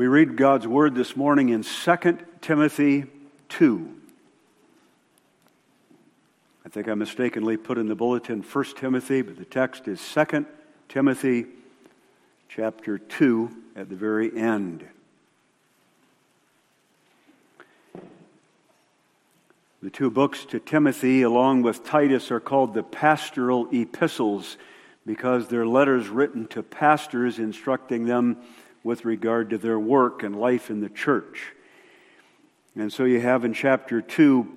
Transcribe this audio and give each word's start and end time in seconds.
We 0.00 0.06
read 0.06 0.34
God's 0.34 0.66
word 0.66 0.94
this 0.94 1.14
morning 1.14 1.50
in 1.50 1.62
2 1.62 2.18
Timothy 2.40 3.04
2. 3.50 3.96
I 6.64 6.68
think 6.70 6.88
I 6.88 6.94
mistakenly 6.94 7.58
put 7.58 7.76
in 7.76 7.86
the 7.86 7.94
bulletin 7.94 8.40
1 8.40 8.64
Timothy, 8.78 9.20
but 9.20 9.36
the 9.36 9.44
text 9.44 9.88
is 9.88 10.00
2 10.14 10.46
Timothy 10.88 11.44
chapter 12.48 12.96
2 12.96 13.50
at 13.76 13.90
the 13.90 13.94
very 13.94 14.34
end. 14.34 14.86
The 19.82 19.90
two 19.90 20.10
books 20.10 20.46
to 20.46 20.60
Timothy, 20.60 21.20
along 21.20 21.60
with 21.60 21.84
Titus, 21.84 22.30
are 22.30 22.40
called 22.40 22.72
the 22.72 22.82
pastoral 22.82 23.68
epistles 23.70 24.56
because 25.04 25.48
they're 25.48 25.66
letters 25.66 26.08
written 26.08 26.46
to 26.46 26.62
pastors 26.62 27.38
instructing 27.38 28.06
them 28.06 28.38
with 28.82 29.04
regard 29.04 29.50
to 29.50 29.58
their 29.58 29.78
work 29.78 30.22
and 30.22 30.38
life 30.38 30.70
in 30.70 30.80
the 30.80 30.88
church. 30.88 31.52
And 32.76 32.92
so 32.92 33.04
you 33.04 33.20
have 33.20 33.44
in 33.44 33.52
chapter 33.52 34.00
2 34.00 34.48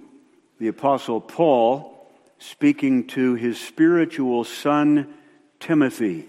the 0.59 0.67
Apostle 0.67 1.19
Paul 1.19 2.07
speaking 2.39 3.07
to 3.07 3.35
his 3.35 3.59
spiritual 3.59 4.43
son 4.43 5.13
Timothy 5.59 6.25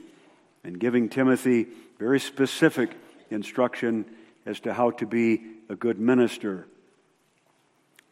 and 0.63 0.79
giving 0.79 1.09
Timothy 1.09 1.67
very 1.99 2.19
specific 2.19 2.91
instruction 3.31 4.07
as 4.47 4.61
to 4.61 4.73
how 4.73 4.91
to 4.93 5.07
be 5.07 5.43
a 5.69 5.77
good 5.77 5.99
minister. 5.99 6.67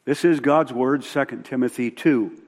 This 0.05 0.24
is 0.24 0.41
God's 0.41 0.72
word, 0.72 1.02
2 1.02 1.24
Timothy 1.44 1.91
2. 1.91 2.38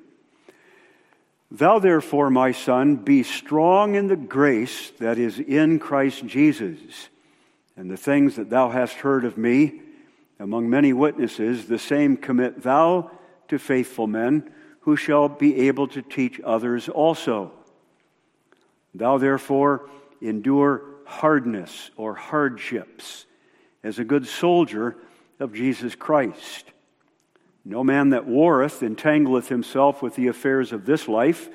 Thou 1.51 1.79
therefore, 1.79 2.31
my 2.31 2.53
son, 2.53 2.97
be 2.97 3.23
strong 3.23 3.95
in 3.95 4.09
the 4.09 4.17
grace 4.17 4.91
that 4.99 5.19
is 5.19 5.39
in 5.39 5.79
Christ 5.79 6.27
Jesus 6.27 7.09
and 7.77 7.91
the 7.91 7.97
things 7.97 8.37
that 8.37 8.51
thou 8.51 8.71
hast 8.71 8.97
heard 8.97 9.25
of 9.25 9.37
me 9.37 9.81
among 10.39 10.69
many 10.69 10.93
witnesses, 10.93 11.67
the 11.67 11.79
same 11.79 12.17
commit 12.17 12.63
thou 12.63 13.11
to 13.49 13.59
faithful 13.59 14.07
men 14.07 14.53
who 14.81 14.97
shall 14.97 15.29
be 15.29 15.69
able 15.69 15.89
to 15.89 16.03
teach 16.03 16.41
others 16.45 16.89
also. 16.89 17.53
Thou 18.95 19.19
therefore 19.19 19.89
endure 20.21 20.83
hardness 21.07 21.91
or 21.97 22.15
hardships 22.15 23.27
as 23.83 23.99
a 23.99 24.05
good 24.05 24.27
soldier 24.27 24.97
of 25.41 25.53
Jesus 25.53 25.95
Christ. 25.95 26.71
No 27.65 27.83
man 27.83 28.11
that 28.11 28.27
warreth 28.27 28.83
entangleth 28.83 29.49
himself 29.49 30.03
with 30.03 30.17
the 30.17 30.29
affairs 30.29 30.73
of 30.73 30.85
this 30.85 31.09
life, 31.09 31.49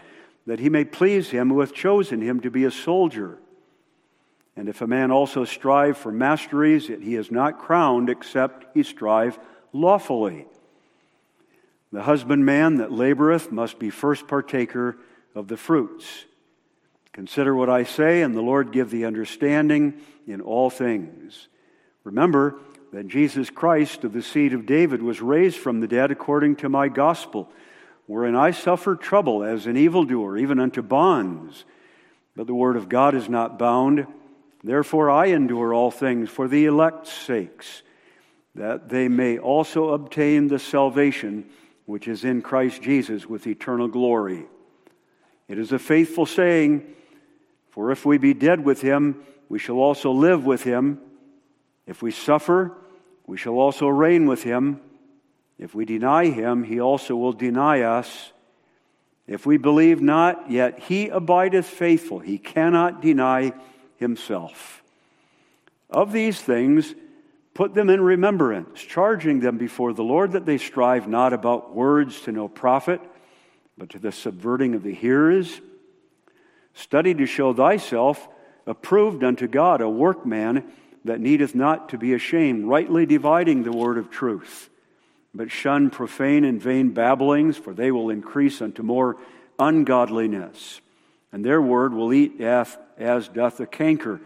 that 0.48 0.60
he 0.60 0.70
may 0.70 0.84
please 0.84 1.30
him 1.30 1.50
who 1.50 1.60
hath 1.60 1.74
chosen 1.74 2.22
him 2.22 2.40
to 2.42 2.50
be 2.50 2.64
a 2.64 2.72
soldier. 2.72 3.38
And 4.60 4.68
if 4.68 4.82
a 4.82 4.88
man 4.88 5.10
also 5.10 5.46
strive 5.46 5.98
for 5.98 6.12
masteries, 6.12 6.90
yet 6.90 7.00
he 7.00 7.16
is 7.16 7.32
not 7.32 7.60
crowned 7.60 8.10
except 8.10 8.66
he 8.74 8.84
strive 8.84 9.40
lawfully. 9.72 10.48
The 11.94 12.02
husbandman 12.04 12.76
that 12.76 12.90
laboreth 12.90 13.54
must 13.54 13.80
be 13.80 13.90
first 13.90 14.28
partaker 14.28 14.98
of 15.34 15.48
the 15.48 15.56
fruits. 15.56 16.26
Consider 17.14 17.56
what 17.56 17.70
I 17.70 17.86
say, 17.86 18.22
and 18.22 18.36
the 18.36 18.42
Lord 18.42 18.74
give 18.74 18.90
thee 18.92 19.06
understanding 19.06 20.02
in 20.28 20.42
all 20.42 20.70
things. 20.70 21.48
Remember 22.04 22.56
that 22.92 23.08
Jesus 23.08 23.50
Christ 23.50 24.04
of 24.04 24.12
the 24.12 24.22
seed 24.22 24.52
of 24.52 24.66
David 24.66 25.02
was 25.02 25.22
raised 25.22 25.58
from 25.58 25.80
the 25.80 25.88
dead 25.88 26.12
according 26.12 26.58
to 26.58 26.68
my 26.68 26.90
gospel, 26.90 27.50
wherein 28.08 28.36
I 28.36 28.52
suffered 28.52 29.00
trouble 29.00 29.42
as 29.42 29.68
an 29.68 29.78
evildoer, 29.78 30.38
even 30.38 30.60
unto 30.60 30.82
bonds. 30.82 31.64
But 32.36 32.46
the 32.46 32.54
word 32.54 32.76
of 32.76 32.90
God 32.90 33.16
is 33.16 33.30
not 33.30 33.58
bound. 33.58 34.06
Therefore, 34.64 35.10
I 35.10 35.28
endure 35.28 35.74
all 35.74 35.92
things 35.92 36.30
for 36.30 36.48
the 36.48 36.66
elect's 36.66 37.12
sakes, 37.14 37.82
that 38.56 38.90
they 38.90 39.08
may 39.08 39.38
also 39.38 39.90
obtain 39.90 40.48
the 40.48 40.60
salvation 40.60 41.50
which 41.86 42.08
is 42.08 42.24
in 42.24 42.42
Christ 42.42 42.82
Jesus 42.82 43.26
with 43.26 43.48
eternal 43.48 43.88
glory. 43.88 44.46
It 45.48 45.58
is 45.58 45.72
a 45.72 45.80
faithful 45.80 46.26
saying, 46.26 46.86
for 47.72 47.92
if 47.92 48.06
we 48.06 48.18
be 48.18 48.34
dead 48.34 48.64
with 48.64 48.82
him, 48.82 49.24
we 49.48 49.60
shall 49.60 49.78
also 49.78 50.12
live 50.12 50.46
with 50.46 50.64
him. 50.64 51.00
If 51.88 52.02
we 52.02 52.12
suffer, 52.12 52.78
we 53.26 53.38
shall 53.38 53.56
also 53.56 53.88
reign 53.88 54.28
with 54.28 54.44
him. 54.44 54.82
If 55.58 55.74
we 55.74 55.86
deny 55.86 56.26
him, 56.26 56.64
he 56.64 56.80
also 56.80 57.16
will 57.16 57.34
deny 57.34 57.82
us. 57.82 58.32
If 59.26 59.46
we 59.46 59.58
believe 59.58 60.02
not, 60.02 60.52
yet 60.52 60.80
he 60.80 61.10
abideth 61.10 61.66
faithful. 61.66 62.20
He 62.20 62.38
cannot 62.38 63.02
deny 63.02 63.54
himself. 64.00 64.82
Of 65.90 66.12
these 66.12 66.40
things, 66.40 66.96
put 67.54 67.74
them 67.74 67.90
in 67.90 68.02
remembrance, 68.02 68.82
charging 68.82 69.40
them 69.40 69.58
before 69.58 69.94
the 69.94 70.04
Lord 70.04 70.32
that 70.32 70.46
they 70.46 70.58
strive 70.58 71.08
not 71.08 71.34
about 71.34 71.76
words 71.76 72.22
to 72.22 72.32
no 72.32 72.48
profit, 72.48 73.02
but 73.78 73.90
to 73.90 74.00
the 74.00 74.12
subverting 74.12 74.76
of 74.76 74.84
the 74.84 74.94
hearers. 74.94 75.60
Study 76.74 77.14
to 77.14 77.26
show 77.26 77.54
thyself 77.54 78.28
approved 78.66 79.24
unto 79.24 79.48
God, 79.48 79.82
a 79.82 79.90
workman 79.90 80.72
that 81.06 81.20
needeth 81.20 81.56
not 81.56 81.90
to 81.90 81.98
be 81.98 82.14
ashamed, 82.14 82.66
rightly 82.66 83.06
dividing 83.06 83.64
the 83.64 83.72
word 83.72 83.98
of 83.98 84.10
truth. 84.10 84.70
But 85.34 85.52
shun 85.52 85.90
profane 85.90 86.44
and 86.44 86.62
vain 86.62 86.92
babblings, 86.92 87.58
for 87.58 87.74
they 87.74 87.92
will 87.92 88.10
increase 88.10 88.62
unto 88.62 88.84
more 88.84 89.18
ungodliness 89.58 90.82
and 91.32 91.46
their 91.46 91.62
word 91.62 91.94
will 91.94 92.14
eat 92.14 92.40
as 92.42 93.28
doth 93.30 93.58
the 93.58 93.68
canker, 93.68 94.20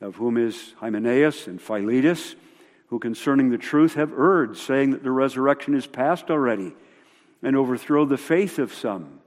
of 0.00 0.16
whom 0.16 0.36
is 0.36 0.74
Hymenaeus 0.78 1.46
and 1.46 1.60
Philetus, 1.60 2.36
who 2.88 2.98
concerning 2.98 3.50
the 3.50 3.58
truth 3.58 3.94
have 3.94 4.12
erred, 4.12 4.56
saying 4.56 4.90
that 4.90 5.02
the 5.02 5.10
resurrection 5.10 5.74
is 5.74 5.86
past 5.86 6.30
already, 6.30 6.72
and 7.42 7.56
overthrow 7.56 8.04
the 8.04 8.16
faith 8.16 8.58
of 8.58 8.72
some. 8.72 9.20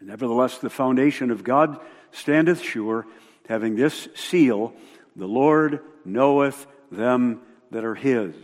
Nevertheless, 0.00 0.58
the 0.58 0.70
foundation 0.70 1.30
of 1.30 1.44
God 1.44 1.80
standeth 2.10 2.60
sure, 2.60 3.06
having 3.48 3.76
this 3.76 4.08
seal 4.14 4.74
The 5.16 5.26
Lord 5.26 5.80
knoweth 6.04 6.66
them 6.90 7.40
that 7.70 7.84
are 7.84 7.94
his. 7.94 8.34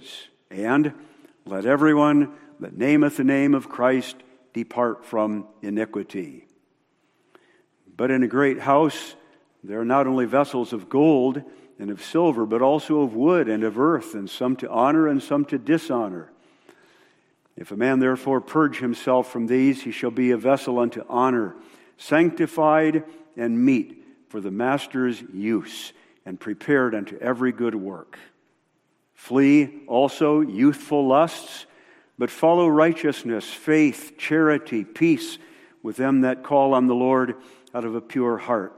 And 0.51 0.95
let 1.45 1.67
everyone 1.67 2.33
that 2.61 2.77
nameth 2.77 3.17
the 3.17 3.25
name 3.25 3.55
of 3.55 3.69
Christ 3.69 4.17
depart 4.53 5.05
from 5.05 5.47
iniquity. 5.63 6.48
But 7.99 8.13
in 8.13 8.23
a 8.23 8.29
great 8.29 8.61
house, 8.61 9.17
there 9.65 9.81
are 9.81 9.85
not 9.85 10.07
only 10.07 10.25
vessels 10.25 10.73
of 10.73 10.89
gold 10.89 11.43
and 11.81 11.91
of 11.91 12.03
silver, 12.03 12.47
but 12.47 12.63
also 12.63 13.01
of 13.03 13.15
wood 13.15 13.49
and 13.49 13.65
of 13.65 13.79
earth, 13.79 14.15
and 14.15 14.31
some 14.31 14.55
to 14.57 14.71
honor 14.71 15.09
and 15.09 15.21
some 15.21 15.45
to 15.47 15.59
dishonor. 15.59 16.31
If 17.57 17.73
a 17.73 17.77
man 17.77 17.99
therefore 17.99 18.41
purge 18.41 18.79
himself 18.79 19.33
from 19.33 19.49
these, 19.49 19.83
he 19.83 19.91
shall 19.91 20.13
be 20.13 20.31
a 20.31 20.37
vessel 20.37 20.79
unto 20.79 21.05
honor, 21.09 21.57
sanctified 21.97 23.03
and 23.37 23.65
meet 23.65 24.05
for 24.29 24.41
the 24.41 24.53
master's 24.53 25.21
use, 25.35 25.93
and 26.25 26.39
prepared 26.39 26.95
unto 26.95 27.19
every 27.19 27.51
good 27.51 27.75
work. 27.75 28.17
Flee 29.15 29.83
also 29.89 30.41
youthful 30.41 31.09
lusts, 31.09 31.67
but 32.17 32.31
follow 32.31 32.69
righteousness, 32.69 33.45
faith, 33.53 34.13
charity, 34.19 34.85
peace 34.85 35.39
with 35.83 35.97
them 35.97 36.21
that 36.21 36.45
call 36.45 36.75
on 36.75 36.87
the 36.87 36.95
Lord 36.95 37.35
out 37.75 37.85
of 37.85 37.95
a 37.95 38.01
pure 38.01 38.39
heart. 38.39 38.75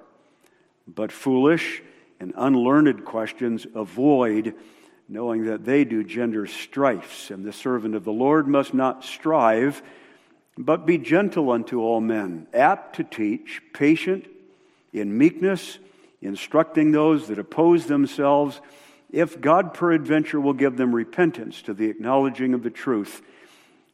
But 0.86 1.12
foolish 1.12 1.82
and 2.18 2.32
unlearned 2.36 3.04
questions 3.04 3.66
avoid, 3.74 4.54
knowing 5.08 5.46
that 5.46 5.64
they 5.64 5.84
do 5.84 6.04
gender 6.04 6.46
strifes, 6.46 7.30
and 7.30 7.44
the 7.44 7.52
servant 7.52 7.94
of 7.94 8.04
the 8.04 8.12
Lord 8.12 8.46
must 8.46 8.74
not 8.74 9.04
strive, 9.04 9.82
but 10.58 10.86
be 10.86 10.98
gentle 10.98 11.50
unto 11.50 11.80
all 11.80 12.00
men, 12.00 12.46
apt 12.52 12.96
to 12.96 13.04
teach, 13.04 13.62
patient, 13.72 14.26
in 14.92 15.16
meekness, 15.16 15.78
instructing 16.20 16.92
those 16.92 17.28
that 17.28 17.38
oppose 17.38 17.86
themselves, 17.86 18.60
if 19.10 19.40
God 19.40 19.74
peradventure 19.74 20.40
will 20.40 20.52
give 20.52 20.76
them 20.76 20.94
repentance 20.94 21.62
to 21.62 21.74
the 21.74 21.88
acknowledging 21.88 22.54
of 22.54 22.62
the 22.62 22.70
truth, 22.70 23.22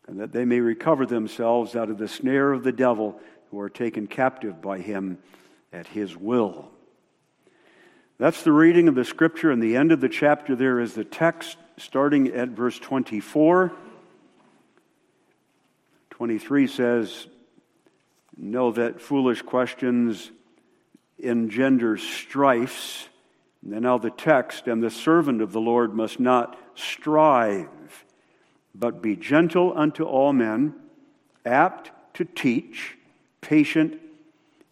and 0.08 0.20
that 0.20 0.32
they 0.32 0.44
may 0.44 0.60
recover 0.60 1.06
themselves 1.06 1.74
out 1.76 1.90
of 1.90 1.98
the 1.98 2.08
snare 2.08 2.52
of 2.52 2.64
the 2.64 2.72
devil 2.72 3.20
who 3.50 3.60
are 3.60 3.70
taken 3.70 4.06
captive 4.06 4.60
by 4.60 4.78
him 4.78 5.18
at 5.72 5.86
his 5.86 6.16
will. 6.16 6.70
That's 8.18 8.42
the 8.42 8.52
reading 8.52 8.88
of 8.88 8.94
the 8.94 9.04
scripture, 9.04 9.50
and 9.50 9.62
the 9.62 9.76
end 9.76 9.92
of 9.92 10.00
the 10.00 10.08
chapter 10.08 10.56
there 10.56 10.80
is 10.80 10.94
the 10.94 11.04
text 11.04 11.58
starting 11.76 12.28
at 12.28 12.50
verse 12.50 12.78
24. 12.78 13.72
23 16.10 16.66
says, 16.66 17.26
Know 18.38 18.72
that 18.72 19.02
foolish 19.02 19.42
questions 19.42 20.30
engender 21.18 21.96
strifes. 21.96 23.08
And 23.62 23.82
now 23.82 23.98
the 23.98 24.10
text, 24.10 24.66
and 24.66 24.82
the 24.82 24.90
servant 24.90 25.42
of 25.42 25.52
the 25.52 25.60
Lord 25.60 25.94
must 25.94 26.20
not 26.20 26.58
strive, 26.74 27.68
but 28.74 29.02
be 29.02 29.16
gentle 29.16 29.76
unto 29.76 30.04
all 30.04 30.32
men, 30.32 30.74
apt 31.44 31.90
to 32.14 32.24
teach 32.24 32.95
patient, 33.46 34.00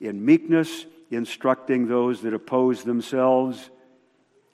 in 0.01 0.25
meekness, 0.25 0.85
instructing 1.11 1.87
those 1.87 2.23
that 2.23 2.35
oppose 2.35 2.83
themselves, 2.83 3.71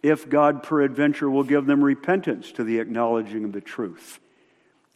if 0.02 0.28
God 0.28 0.62
peradventure 0.62 1.31
will 1.31 1.43
give 1.43 1.64
them 1.64 1.82
repentance 1.82 2.52
to 2.52 2.64
the 2.64 2.81
acknowledging 2.81 3.44
of 3.44 3.52
the 3.52 3.62
truth, 3.62 4.20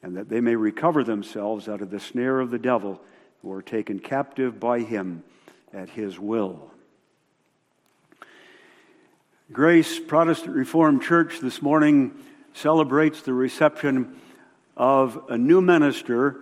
and 0.03 0.19
that 0.19 0.29
they 0.29 0.43
may 0.43 0.57
recover 0.57 1.03
themselves 1.03 1.69
out 1.71 1.81
of 1.81 1.91
the 1.91 2.01
snare 2.01 2.39
of 2.39 2.51
the 2.51 2.59
devil, 2.59 3.01
who 3.41 3.51
are 3.51 3.63
taken 3.63 3.99
captive 3.99 4.61
by 4.61 4.81
him 4.81 5.25
at 5.73 5.89
his 5.89 6.19
will. 6.19 6.71
Grace 9.53 9.99
Protestant 9.99 10.55
Reformed 10.55 11.03
Church 11.03 11.41
this 11.41 11.63
morning 11.63 12.13
celebrates 12.53 13.23
the 13.23 13.33
reception 13.33 14.21
of 14.77 15.19
a 15.31 15.39
new 15.39 15.63
minister 15.63 16.41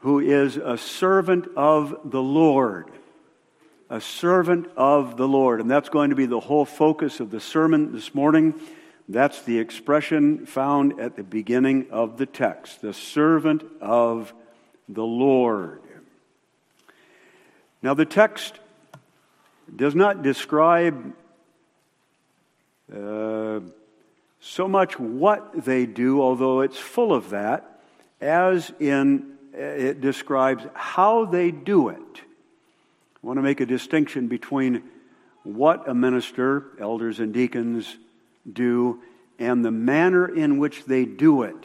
who 0.00 0.20
is 0.20 0.56
a 0.56 0.78
servant 0.78 1.48
of 1.56 1.98
the 2.04 2.22
Lord. 2.22 2.86
A 3.90 4.00
servant 4.00 4.68
of 4.76 5.16
the 5.16 5.26
Lord. 5.26 5.60
And 5.60 5.70
that's 5.70 5.88
going 5.88 6.10
to 6.10 6.16
be 6.16 6.26
the 6.26 6.40
whole 6.40 6.64
focus 6.64 7.20
of 7.20 7.30
the 7.30 7.40
sermon 7.40 7.92
this 7.92 8.14
morning. 8.14 8.54
That's 9.08 9.42
the 9.42 9.58
expression 9.58 10.46
found 10.46 11.00
at 11.00 11.16
the 11.16 11.22
beginning 11.22 11.86
of 11.90 12.18
the 12.18 12.26
text 12.26 12.82
the 12.82 12.92
servant 12.92 13.64
of 13.80 14.34
the 14.88 15.04
Lord. 15.04 15.80
Now, 17.82 17.94
the 17.94 18.04
text 18.04 18.58
does 19.74 19.94
not 19.94 20.22
describe 20.22 21.14
uh, 22.94 23.60
so 24.40 24.68
much 24.68 24.98
what 24.98 25.64
they 25.64 25.86
do, 25.86 26.20
although 26.20 26.60
it's 26.60 26.78
full 26.78 27.12
of 27.12 27.30
that, 27.30 27.80
as 28.20 28.72
in 28.78 29.37
Uh, 29.58 29.62
it 29.62 30.00
describes 30.00 30.64
how 30.74 31.24
they 31.24 31.50
do 31.50 31.88
it. 31.88 31.98
I 31.98 33.26
want 33.26 33.38
to 33.38 33.42
make 33.42 33.60
a 33.60 33.66
distinction 33.66 34.28
between 34.28 34.84
what 35.42 35.88
a 35.88 35.94
minister, 35.94 36.66
elders 36.78 37.18
and 37.18 37.34
deacons, 37.34 37.96
do 38.50 39.00
and 39.38 39.64
the 39.64 39.70
manner 39.70 40.26
in 40.26 40.58
which 40.58 40.84
they 40.84 41.04
do 41.04 41.42
it. 41.42 41.56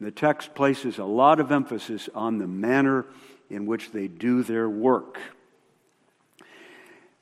The 0.00 0.10
text 0.10 0.54
places 0.54 0.98
a 0.98 1.04
lot 1.04 1.38
of 1.38 1.52
emphasis 1.52 2.08
on 2.14 2.38
the 2.38 2.46
manner 2.46 3.06
in 3.48 3.66
which 3.66 3.92
they 3.92 4.08
do 4.08 4.42
their 4.42 4.68
work. 4.68 5.20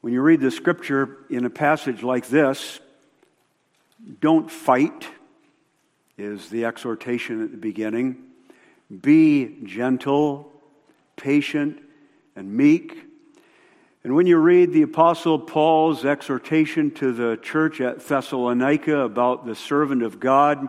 When 0.00 0.14
you 0.14 0.22
read 0.22 0.40
the 0.40 0.50
scripture 0.50 1.18
in 1.28 1.44
a 1.44 1.50
passage 1.50 2.02
like 2.02 2.28
this, 2.28 2.80
don't 4.20 4.50
fight, 4.50 5.06
is 6.16 6.48
the 6.48 6.64
exhortation 6.64 7.44
at 7.44 7.50
the 7.50 7.58
beginning. 7.58 8.29
Be 8.90 9.58
gentle, 9.64 10.52
patient, 11.16 11.80
and 12.34 12.52
meek. 12.52 13.06
And 14.02 14.14
when 14.14 14.26
you 14.26 14.38
read 14.38 14.72
the 14.72 14.82
Apostle 14.82 15.38
Paul's 15.38 16.04
exhortation 16.04 16.90
to 16.92 17.12
the 17.12 17.38
church 17.42 17.80
at 17.80 18.00
Thessalonica 18.00 19.00
about 19.00 19.44
the 19.44 19.54
servant 19.54 20.02
of 20.02 20.18
God, 20.18 20.68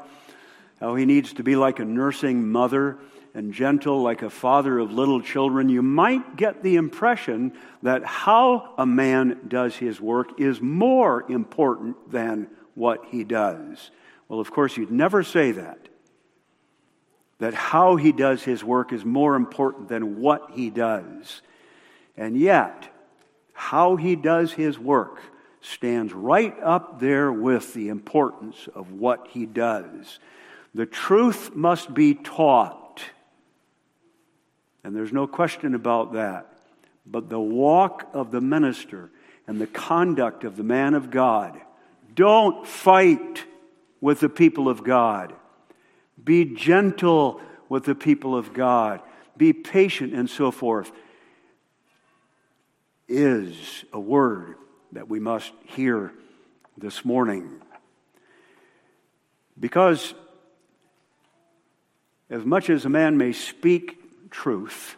how 0.80 0.96
he 0.96 1.06
needs 1.06 1.34
to 1.34 1.44
be 1.44 1.56
like 1.56 1.80
a 1.80 1.86
nursing 1.86 2.50
mother 2.52 2.98
and 3.34 3.54
gentle 3.54 4.02
like 4.02 4.22
a 4.22 4.30
father 4.30 4.78
of 4.80 4.92
little 4.92 5.22
children, 5.22 5.70
you 5.70 5.82
might 5.82 6.36
get 6.36 6.64
the 6.64 6.76
impression 6.76 7.54
that 7.82 8.04
how 8.04 8.74
a 8.78 8.86
man 8.86 9.40
does 9.48 9.76
his 9.78 10.02
work 10.02 10.40
is 10.40 10.60
more 10.60 11.24
important 11.32 12.12
than 12.12 12.50
what 12.76 13.06
he 13.10 13.24
does. 13.24 13.92
Well, 14.28 14.40
of 14.40 14.52
course, 14.52 14.76
you'd 14.76 14.92
never 14.92 15.24
say 15.24 15.52
that. 15.54 15.88
That 17.42 17.56
how 17.56 17.96
he 17.96 18.12
does 18.12 18.44
his 18.44 18.64
work 18.64 18.94
is 18.94 19.04
more 19.04 19.36
important 19.36 19.90
than 19.90 20.22
what 20.22 20.52
he 20.54 20.70
does. 20.70 21.42
And 22.16 22.38
yet, 22.38 22.88
how 23.52 23.96
he 23.96 24.16
does 24.16 24.54
his 24.54 24.78
work 24.78 25.20
stands 25.60 26.14
right 26.14 26.56
up 26.62 27.00
there 27.00 27.34
with 27.34 27.74
the 27.74 27.90
importance 27.90 28.70
of 28.76 28.92
what 28.92 29.28
he 29.32 29.48
does. 29.48 30.20
The 30.76 30.86
truth 30.86 31.56
must 31.56 31.92
be 31.96 32.14
taught. 32.14 33.02
And 34.84 34.96
there's 34.96 35.12
no 35.12 35.26
question 35.26 35.74
about 35.74 36.14
that. 36.14 36.46
But 37.08 37.28
the 37.28 37.40
walk 37.40 38.08
of 38.14 38.30
the 38.30 38.42
minister 38.42 39.10
and 39.48 39.60
the 39.60 39.66
conduct 39.66 40.44
of 40.44 40.58
the 40.58 40.64
man 40.64 40.94
of 40.94 41.10
God 41.10 41.60
don't 42.14 42.68
fight 42.68 43.46
with 44.00 44.20
the 44.20 44.30
people 44.30 44.70
of 44.70 44.84
God. 44.84 45.34
Be 46.24 46.46
gentle 46.46 47.42
with 47.70 47.86
the 47.86 47.96
people 47.96 48.36
of 48.36 48.54
God. 48.54 49.02
Be 49.38 49.54
patient 49.54 50.14
and 50.14 50.30
so 50.30 50.52
forth. 50.52 50.92
Is 53.08 53.84
a 53.92 54.00
word 54.00 54.56
that 54.92 55.10
we 55.10 55.20
must 55.20 55.52
hear 55.66 56.14
this 56.78 57.04
morning. 57.04 57.62
Because 59.60 60.14
as 62.30 62.46
much 62.46 62.70
as 62.70 62.86
a 62.86 62.90
man 62.90 63.18
may 63.18 63.34
speak 63.34 64.30
truth, 64.30 64.96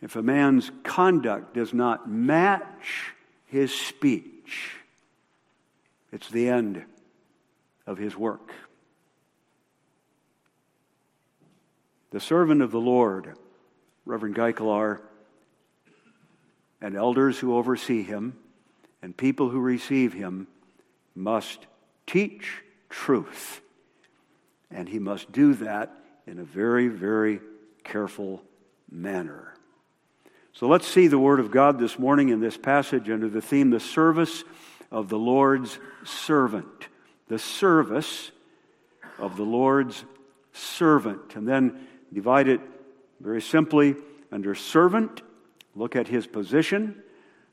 if 0.00 0.16
a 0.16 0.22
man's 0.22 0.70
conduct 0.82 1.54
does 1.54 1.74
not 1.74 2.08
match 2.08 3.12
his 3.46 3.74
speech, 3.74 4.76
it's 6.12 6.30
the 6.30 6.48
end 6.48 6.84
of 7.86 7.98
his 7.98 8.16
work. 8.16 8.52
The 12.14 12.20
servant 12.20 12.62
of 12.62 12.70
the 12.70 12.78
Lord, 12.78 13.34
Reverend 14.06 14.36
Geikelar, 14.36 15.00
and 16.80 16.94
elders 16.94 17.40
who 17.40 17.56
oversee 17.56 18.04
him, 18.04 18.38
and 19.02 19.16
people 19.16 19.48
who 19.48 19.58
receive 19.58 20.12
him, 20.12 20.46
must 21.16 21.66
teach 22.06 22.62
truth. 22.88 23.60
And 24.70 24.88
he 24.88 25.00
must 25.00 25.32
do 25.32 25.54
that 25.54 25.90
in 26.24 26.38
a 26.38 26.44
very, 26.44 26.86
very 26.86 27.40
careful 27.82 28.44
manner. 28.88 29.56
So 30.52 30.68
let's 30.68 30.86
see 30.86 31.08
the 31.08 31.18
Word 31.18 31.40
of 31.40 31.50
God 31.50 31.80
this 31.80 31.98
morning 31.98 32.28
in 32.28 32.38
this 32.38 32.56
passage 32.56 33.10
under 33.10 33.28
the 33.28 33.42
theme, 33.42 33.70
the 33.70 33.80
service 33.80 34.44
of 34.92 35.08
the 35.08 35.18
Lord's 35.18 35.80
servant. 36.04 36.86
The 37.26 37.40
service 37.40 38.30
of 39.18 39.36
the 39.36 39.42
Lord's 39.42 40.04
servant. 40.52 41.34
And 41.34 41.48
then 41.48 41.88
divide 42.14 42.48
it 42.48 42.60
very 43.20 43.42
simply 43.42 43.96
under 44.32 44.54
servant, 44.54 45.22
look 45.74 45.96
at 45.96 46.08
his 46.08 46.26
position, 46.26 47.02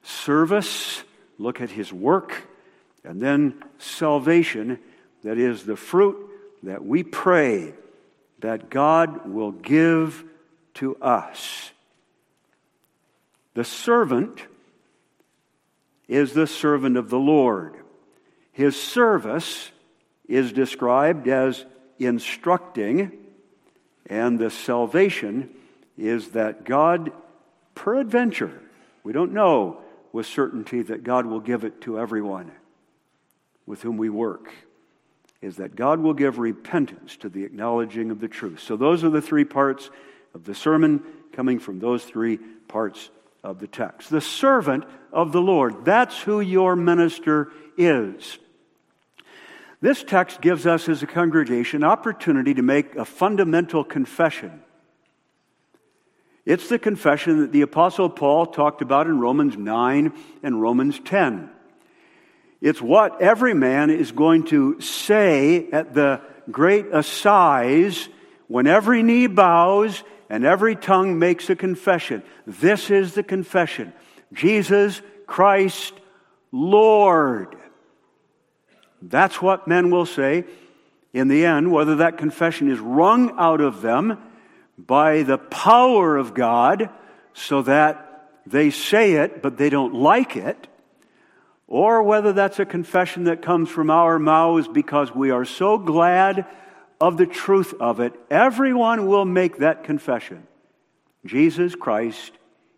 service, 0.04 1.04
look 1.38 1.62
at 1.62 1.72
his 1.72 1.92
work, 1.92 2.48
and 3.04 3.22
then 3.22 3.64
salvation, 3.78 4.80
that 5.24 5.38
is 5.38 5.64
the 5.64 5.76
fruit 5.76 6.18
that 6.64 6.84
we 6.86 7.04
pray 7.04 7.74
that 8.40 8.70
God 8.70 9.30
will 9.30 9.52
give 9.52 10.24
to 10.76 10.96
us. 10.98 11.72
The 13.54 13.64
servant 13.64 14.42
is 16.08 16.34
the 16.34 16.48
servant 16.48 16.98
of 16.98 17.10
the 17.10 17.20
Lord. 17.20 17.76
His 18.52 18.80
service 18.80 19.72
is 20.28 20.52
described 20.52 21.28
as 21.28 21.66
instructing, 22.00 23.12
and 24.12 24.38
the 24.38 24.50
salvation 24.50 25.50
is 25.98 26.32
that 26.32 26.66
God, 26.66 27.14
peradventure, 27.76 28.62
we 29.04 29.14
don't 29.14 29.32
know 29.32 29.82
with 30.12 30.26
certainty 30.26 30.82
that 30.82 31.06
God 31.06 31.26
will 31.26 31.40
give 31.40 31.64
it 31.64 31.80
to 31.82 31.98
everyone 31.98 32.52
with 33.66 33.82
whom 33.82 33.96
we 33.96 34.10
work, 34.10 34.52
is 35.42 35.56
that 35.56 35.78
God 35.78 36.02
will 36.02 36.14
give 36.14 36.40
repentance 36.40 37.16
to 37.18 37.30
the 37.30 37.46
acknowledging 37.46 38.12
of 38.12 38.20
the 38.20 38.28
truth. 38.28 38.60
So, 38.60 38.76
those 38.76 39.06
are 39.06 39.10
the 39.10 39.22
three 39.22 39.46
parts 39.46 39.90
of 40.36 40.44
the 40.44 40.56
sermon 40.56 41.02
coming 41.32 41.58
from 41.58 41.80
those 41.80 42.04
three 42.04 42.38
parts 42.68 43.10
of 43.46 43.60
the 43.60 43.68
text. 43.68 44.10
The 44.10 44.20
servant 44.20 44.84
of 45.14 45.32
the 45.32 45.42
Lord. 45.42 45.86
That's 45.86 46.20
who 46.20 46.42
your 46.42 46.76
minister 46.76 47.50
is. 47.78 48.40
This 49.82 50.04
text 50.04 50.42
gives 50.42 50.68
us 50.68 50.88
as 50.88 51.02
a 51.02 51.08
congregation 51.08 51.84
opportunity 51.84 52.54
to 52.54 52.62
make 52.62 52.96
a 52.96 53.04
fundamental 53.04 53.84
confession. 53.84 54.62
It's 56.46 56.70
the 56.70 56.80
confession 56.80 57.42
that 57.42 57.52
the 57.52 57.62
Apostle 57.62 58.10
Paul 58.10 58.46
talked 58.48 58.82
about 58.82 59.08
in 59.08 59.20
Romans 59.20 59.58
9 59.58 60.14
and 60.44 60.62
Romans 60.62 61.00
10. 61.04 61.50
It's 62.62 62.82
what 62.82 63.22
every 63.22 63.56
man 63.56 63.90
is 63.90 64.12
going 64.12 64.46
to 64.46 64.80
say 64.82 65.68
at 65.72 65.96
the 65.96 66.22
great 66.52 66.86
assize 66.92 68.08
when 68.48 68.68
every 68.68 69.02
knee 69.02 69.28
bows 69.28 70.04
and 70.30 70.46
every 70.46 70.76
tongue 70.76 71.18
makes 71.18 71.50
a 71.50 71.56
confession. 71.56 72.22
This 72.46 72.92
is 72.92 73.16
the 73.16 73.24
confession 73.24 73.94
Jesus 74.32 75.02
Christ, 75.26 75.94
Lord. 76.52 77.56
That's 79.02 79.42
what 79.42 79.68
men 79.68 79.90
will 79.90 80.06
say 80.06 80.46
in 81.14 81.28
the 81.28 81.46
end, 81.46 81.72
whether 81.72 81.96
that 81.98 82.18
confession 82.18 82.72
is 82.72 82.80
wrung 82.80 83.38
out 83.38 83.62
of 83.62 83.82
them 83.82 84.18
by 84.78 85.24
the 85.24 85.38
power 85.38 86.18
of 86.18 86.34
God 86.34 86.90
so 87.34 87.62
that 87.64 88.30
they 88.46 88.70
say 88.70 89.14
it, 89.14 89.42
but 89.42 89.58
they 89.58 89.70
don't 89.70 89.94
like 89.94 90.36
it, 90.36 90.68
or 91.68 92.04
whether 92.04 92.34
that's 92.34 92.60
a 92.60 92.66
confession 92.66 93.26
that 93.26 93.42
comes 93.42 93.70
from 93.70 93.90
our 93.90 94.20
mouths 94.20 94.68
because 94.68 95.14
we 95.14 95.32
are 95.32 95.46
so 95.46 95.78
glad 95.78 96.46
of 97.00 97.18
the 97.18 97.26
truth 97.26 97.74
of 97.80 98.00
it, 98.00 98.14
everyone 98.30 99.08
will 99.08 99.26
make 99.26 99.58
that 99.58 99.84
confession. 99.84 100.46
Jesus 101.26 101.76
Christ 101.76 102.32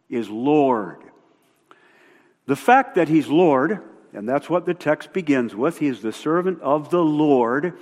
is 0.09 0.29
Lord. 0.29 1.01
The 2.45 2.55
fact 2.55 2.95
that 2.95 3.09
He's 3.09 3.27
Lord, 3.27 3.81
and 4.13 4.27
that's 4.27 4.49
what 4.49 4.65
the 4.65 4.73
text 4.73 5.13
begins 5.13 5.55
with, 5.55 5.79
He 5.79 5.87
is 5.87 6.01
the 6.01 6.13
servant 6.13 6.61
of 6.61 6.89
the 6.89 7.03
Lord, 7.03 7.77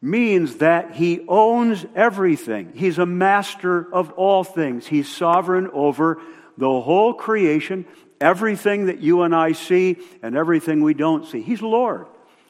means 0.00 0.56
that 0.56 0.94
He 0.94 1.24
owns 1.28 1.86
everything. 1.94 2.72
He's 2.74 2.98
a 2.98 3.06
master 3.06 3.92
of 3.92 4.12
all 4.12 4.44
things. 4.44 4.86
He's 4.86 5.08
sovereign 5.08 5.70
over 5.72 6.20
the 6.58 6.80
whole 6.80 7.14
creation, 7.14 7.86
everything 8.20 8.86
that 8.86 9.00
you 9.00 9.22
and 9.22 9.34
I 9.34 9.52
see, 9.52 9.98
and 10.22 10.36
everything 10.36 10.82
we 10.82 10.94
don't 10.94 11.26
see. 11.26 11.42
He's 11.42 11.62
Lord 11.62 12.06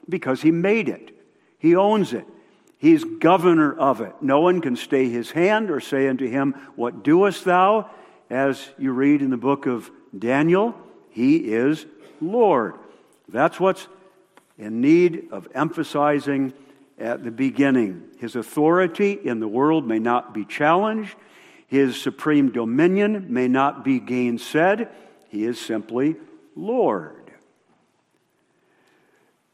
because 0.08 0.42
He 0.42 0.50
made 0.50 0.88
it, 0.88 1.16
He 1.58 1.76
owns 1.76 2.12
it. 2.12 2.26
He's 2.84 3.02
governor 3.02 3.72
of 3.74 4.02
it. 4.02 4.14
No 4.20 4.40
one 4.40 4.60
can 4.60 4.76
stay 4.76 5.08
his 5.08 5.30
hand 5.30 5.70
or 5.70 5.80
say 5.80 6.06
unto 6.06 6.28
him, 6.28 6.52
What 6.76 7.02
doest 7.02 7.46
thou? 7.46 7.88
As 8.28 8.62
you 8.76 8.92
read 8.92 9.22
in 9.22 9.30
the 9.30 9.38
book 9.38 9.64
of 9.64 9.90
Daniel, 10.18 10.74
he 11.08 11.36
is 11.36 11.86
Lord. 12.20 12.74
That's 13.28 13.58
what's 13.58 13.88
in 14.58 14.80
need 14.80 15.28
of 15.30 15.48
emphasizing 15.54 16.52
at 16.98 17.24
the 17.24 17.30
beginning. 17.30 18.04
His 18.18 18.36
authority 18.36 19.12
in 19.12 19.40
the 19.40 19.48
world 19.48 19.86
may 19.86 19.98
not 19.98 20.32
be 20.32 20.44
challenged, 20.44 21.16
his 21.66 22.00
supreme 22.00 22.52
dominion 22.52 23.26
may 23.32 23.48
not 23.48 23.84
be 23.84 23.98
gainsaid. 23.98 24.88
He 25.28 25.44
is 25.44 25.58
simply 25.58 26.16
Lord. 26.54 27.32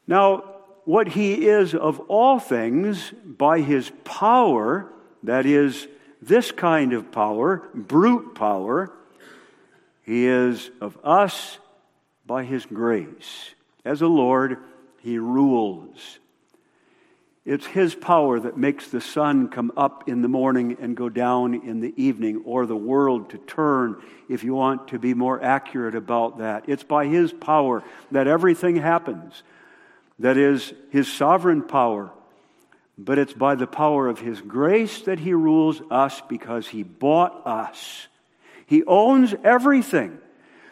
Now, 0.05 0.43
what 0.85 1.07
he 1.07 1.47
is 1.47 1.73
of 1.73 1.99
all 2.01 2.37
things 2.37 3.11
by 3.25 3.61
his 3.61 3.91
power, 4.03 4.91
that 5.23 5.45
is, 5.45 5.87
this 6.21 6.51
kind 6.51 6.93
of 6.93 7.11
power, 7.11 7.69
brute 7.73 8.35
power, 8.35 8.91
he 10.03 10.27
is 10.27 10.69
of 10.79 10.97
us 11.03 11.57
by 12.25 12.43
his 12.43 12.65
grace. 12.65 13.55
As 13.83 14.01
a 14.01 14.07
Lord, 14.07 14.57
he 14.99 15.17
rules. 15.17 16.19
It's 17.43 17.65
his 17.65 17.95
power 17.95 18.39
that 18.39 18.55
makes 18.55 18.89
the 18.89 19.01
sun 19.01 19.47
come 19.47 19.71
up 19.75 20.07
in 20.07 20.21
the 20.21 20.27
morning 20.27 20.77
and 20.79 20.95
go 20.95 21.09
down 21.09 21.55
in 21.55 21.79
the 21.79 21.93
evening, 21.97 22.43
or 22.45 22.67
the 22.67 22.75
world 22.75 23.31
to 23.31 23.39
turn, 23.39 23.99
if 24.29 24.43
you 24.43 24.53
want 24.53 24.89
to 24.89 24.99
be 24.99 25.15
more 25.15 25.41
accurate 25.41 25.95
about 25.95 26.37
that. 26.37 26.65
It's 26.67 26.83
by 26.83 27.07
his 27.07 27.33
power 27.33 27.83
that 28.11 28.27
everything 28.27 28.75
happens 28.75 29.41
that 30.21 30.37
is 30.37 30.71
his 30.91 31.11
sovereign 31.11 31.63
power, 31.63 32.11
but 32.95 33.17
it's 33.17 33.33
by 33.33 33.55
the 33.55 33.65
power 33.65 34.07
of 34.07 34.19
his 34.19 34.39
grace 34.39 35.01
that 35.01 35.19
he 35.19 35.33
rules 35.33 35.81
us 35.89 36.21
because 36.29 36.67
he 36.67 36.83
bought 36.83 37.41
us. 37.47 38.07
He 38.67 38.83
owns 38.83 39.33
everything, 39.43 40.19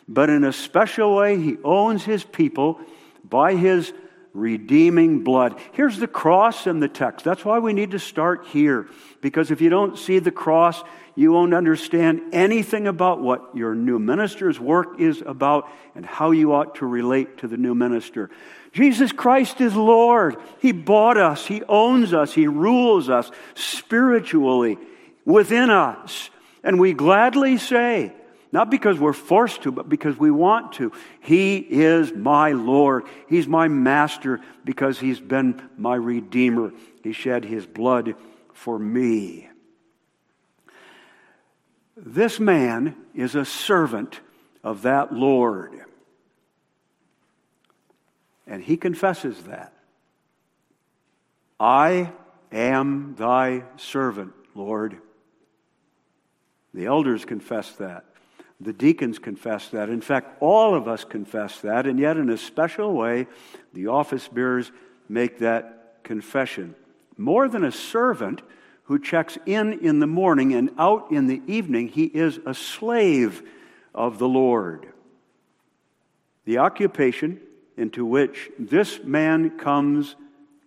but 0.08 0.30
in 0.30 0.44
a 0.44 0.54
special 0.54 1.16
way, 1.16 1.42
he 1.42 1.58
owns 1.63 2.04
his 2.04 2.24
people 2.24 2.80
by 3.24 3.56
his 3.56 3.92
redeeming 4.34 5.24
blood. 5.24 5.60
Here's 5.74 5.98
the 5.98 6.08
cross 6.08 6.68
in 6.68 6.80
the 6.80 6.88
text. 6.88 7.26
That's 7.26 7.44
why 7.44 7.60
we 7.60 7.74
need 7.74 7.92
to 7.92 8.00
start 8.00 8.46
here, 8.48 8.88
because 9.22 9.52
if 9.52 9.62
you 9.62 9.70
don't 9.70 9.98
see 9.98 10.20
the 10.20 10.32
cross, 10.32 10.84
you 11.16 11.32
won't 11.32 11.54
understand 11.54 12.22
anything 12.32 12.88
about 12.88 13.22
what 13.22 13.56
your 13.56 13.76
new 13.76 14.00
minister's 14.00 14.60
work 14.60 15.00
is 15.00 15.22
about 15.26 15.70
and 15.96 16.06
how 16.06 16.32
you 16.32 16.54
ought 16.54 16.76
to 16.76 16.86
relate 16.86 17.40
to 17.40 17.48
the 17.48 17.58
new 17.58 17.76
minister. 17.76 18.30
Jesus 18.72 19.12
Christ 19.12 19.62
is 19.62 19.76
Lord. 19.76 20.38
He 20.60 20.72
bought 20.72 21.18
us, 21.18 21.46
He 21.46 21.64
owns 21.64 22.14
us, 22.14 22.34
He 22.34 22.48
rules 22.48 23.10
us 23.10 23.32
spiritually 23.56 24.78
within 25.26 25.70
us. 25.70 26.30
And 26.64 26.80
we 26.80 26.94
gladly 26.94 27.58
say, 27.58 28.14
not 28.51 28.72
because 28.72 29.00
we're 29.00 29.13
forced 29.13 29.63
to, 29.63 29.72
but 29.72 29.88
because 29.88 30.18
we 30.18 30.32
want 30.32 30.74
to. 30.74 30.91
He 31.22 31.58
is 31.58 32.12
my 32.13 32.51
Lord. 32.53 33.06
He's 33.27 33.48
my 33.48 33.68
master 33.68 34.41
because 34.65 35.00
He's 35.00 35.20
been 35.20 35.62
my 35.77 35.96
Redeemer. 35.96 36.74
He 37.03 37.13
shed 37.13 37.46
His 37.46 37.65
blood 37.65 38.15
for 38.53 38.79
me. 38.79 39.50
This 41.96 42.39
man 42.39 42.96
is 43.13 43.36
a 43.36 43.46
servant 43.46 44.22
of 44.63 44.84
that 44.84 45.13
Lord. 45.13 45.82
And 48.48 48.63
he 48.63 48.77
confesses 48.77 49.44
that. 49.44 49.74
I 51.60 52.12
am 52.51 53.15
thy 53.18 53.63
servant, 53.77 54.34
Lord. 54.56 54.98
The 56.74 56.86
elders 56.86 57.25
confess 57.25 57.72
that. 57.74 58.06
The 58.62 58.74
deacons 58.74 59.20
confess 59.20 59.70
that. 59.70 59.89
In 59.89 60.01
fact, 60.01 60.42
all 60.42 60.75
of 60.75 60.88
us 60.88 61.06
confess 61.06 61.62
that. 61.62 61.88
And 61.88 61.98
yet, 61.98 62.18
in 62.18 62.30
a 62.30 62.38
special 62.38 62.94
way, 62.94 63.28
the 63.74 63.88
office 63.88 64.28
bearers 64.28 64.72
make 65.08 65.39
that 65.39 66.04
confession. 66.04 66.75
More 67.18 67.48
than 67.48 67.63
a 67.63 67.72
servant 67.72 68.42
who 68.84 69.00
checks 69.00 69.38
in 69.46 69.80
in 69.80 70.00
the 70.00 70.08
morning 70.08 70.54
and 70.54 70.72
out 70.78 71.12
in 71.12 71.28
the 71.28 71.42
evening, 71.48 71.88
he 71.88 72.06
is 72.06 72.39
a 72.46 72.54
slave 72.54 73.44
of 73.94 74.20
the 74.20 74.28
Lord. 74.28 74.88
The 76.46 76.58
occupation 76.58 77.39
into 77.78 78.06
which 78.06 78.50
this 78.58 79.00
man 79.04 79.58
comes 79.58 80.16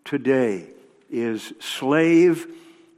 today 0.05 0.69
is 1.11 1.53
slave 1.61 2.47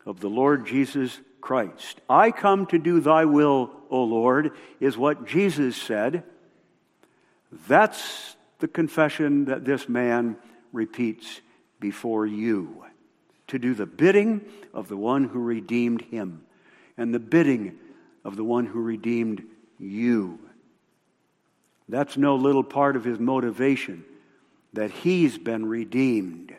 of 0.07 0.21
the 0.21 0.29
Lord 0.29 0.67
Jesus 0.67 1.19
Christ. 1.41 2.01
I 2.09 2.31
come 2.31 2.67
to 2.67 2.79
do 2.79 3.01
thy 3.01 3.25
will, 3.25 3.71
O 3.95 4.03
Lord, 4.03 4.51
is 4.81 4.99
what 4.99 5.25
Jesus 5.25 5.77
said. 5.77 6.25
That's 7.69 8.35
the 8.59 8.67
confession 8.67 9.45
that 9.45 9.65
this 9.65 9.89
man 9.89 10.37
repeats 10.73 11.41
before 11.79 12.27
you 12.27 12.85
to 13.47 13.59
do 13.61 13.73
the 13.73 13.87
bidding 13.87 14.45
of 14.73 14.89
the 14.89 14.97
one 14.97 15.23
who 15.23 15.39
redeemed 15.39 16.03
him 16.03 16.43
and 16.97 17.15
the 17.15 17.21
bidding 17.21 17.79
of 18.25 18.35
the 18.35 18.43
one 18.43 18.67
who 18.67 18.81
redeemed 18.81 19.45
you. 19.79 20.41
That's 21.89 22.17
no 22.17 22.35
little 22.35 22.65
part 22.65 22.97
of 22.97 23.05
his 23.05 23.21
motivation 23.21 24.05
that 24.73 24.91
he's 24.91 25.39
been 25.39 25.67
redeemed 25.67 26.53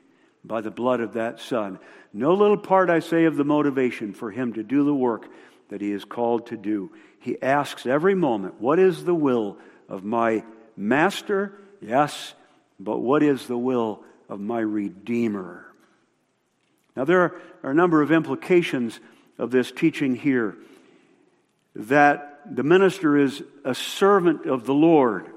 by 0.45 0.61
the 0.61 0.71
blood 0.71 1.01
of 1.01 1.13
that 1.13 1.41
Son. 1.41 1.79
No 2.13 2.33
little 2.33 2.57
part, 2.57 2.89
I 2.89 2.99
say, 2.99 3.25
of 3.25 3.35
the 3.35 3.43
motivation 3.43 4.13
for 4.13 4.31
him 4.31 4.53
to 4.53 4.63
do 4.63 4.85
the 4.85 4.95
work 4.95 5.27
that 5.69 5.81
he 5.81 5.91
is 5.91 6.05
called 6.05 6.47
to 6.47 6.57
do. 6.57 6.91
He 7.19 7.41
asks 7.41 7.85
every 7.85 8.15
moment, 8.15 8.59
What 8.59 8.79
is 8.79 9.03
the 9.03 9.15
will 9.15 9.57
of 9.89 10.03
my 10.03 10.43
Master? 10.77 11.53
Yes, 11.81 12.33
but 12.79 12.99
what 12.99 13.23
is 13.23 13.47
the 13.47 13.57
will 13.57 14.03
of 14.29 14.39
my 14.39 14.59
Redeemer? 14.59 15.65
Now, 16.95 17.03
there 17.03 17.21
are 17.63 17.71
a 17.71 17.73
number 17.73 18.01
of 18.01 18.11
implications 18.11 18.99
of 19.37 19.51
this 19.51 19.71
teaching 19.71 20.15
here 20.15 20.55
that 21.75 22.41
the 22.49 22.63
minister 22.63 23.17
is 23.17 23.43
a 23.63 23.75
servant 23.75 24.45
of 24.45 24.65
the 24.65 24.73
Lord. 24.73 25.27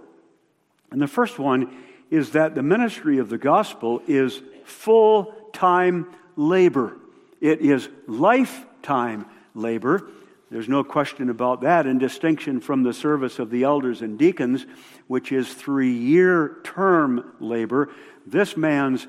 And 0.90 1.00
the 1.00 1.08
first 1.08 1.38
one 1.38 1.76
is 2.10 2.30
that 2.30 2.54
the 2.54 2.62
ministry 2.62 3.18
of 3.18 3.28
the 3.28 3.38
gospel 3.38 4.02
is 4.06 4.40
full 4.64 5.34
time 5.52 6.06
labor. 6.36 6.96
It 7.40 7.60
is 7.60 7.88
lifetime 8.06 9.26
labor. 9.58 10.08
There's 10.50 10.68
no 10.68 10.82
question 10.82 11.28
about 11.28 11.60
that, 11.60 11.86
in 11.86 11.98
distinction 11.98 12.60
from 12.60 12.82
the 12.82 12.94
service 12.94 13.38
of 13.38 13.50
the 13.50 13.64
elders 13.64 14.00
and 14.00 14.18
deacons, 14.18 14.64
which 15.06 15.30
is 15.30 15.52
three 15.52 15.92
year 15.92 16.58
term 16.64 17.34
labor. 17.38 17.90
This 18.26 18.56
man's 18.56 19.06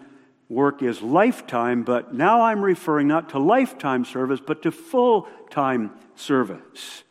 work 0.50 0.82
is 0.82 1.02
lifetime, 1.02 1.84
but 1.84 2.14
now 2.14 2.42
I'm 2.42 2.62
referring 2.62 3.08
not 3.08 3.30
to 3.30 3.40
lifetime 3.40 4.04
service, 4.04 4.42
but 4.46 4.64
to 4.64 4.72
full 4.72 5.28
time 5.50 5.92
service. 6.16 7.04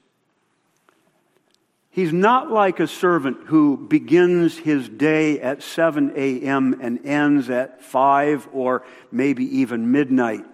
He's 1.91 2.13
not 2.13 2.51
like 2.51 2.81
a 2.81 2.87
servant 2.87 3.47
who 3.47 3.77
begins 3.77 4.59
his 4.59 4.89
day 4.89 5.41
at 5.41 5.63
7 5.63 6.13
a.m. 6.15 6.79
and 6.81 7.05
ends 7.05 7.51
at 7.51 7.83
5 7.83 8.51
or 8.53 8.85
maybe 9.11 9.45
even 9.59 9.91
midnight. 9.91 10.45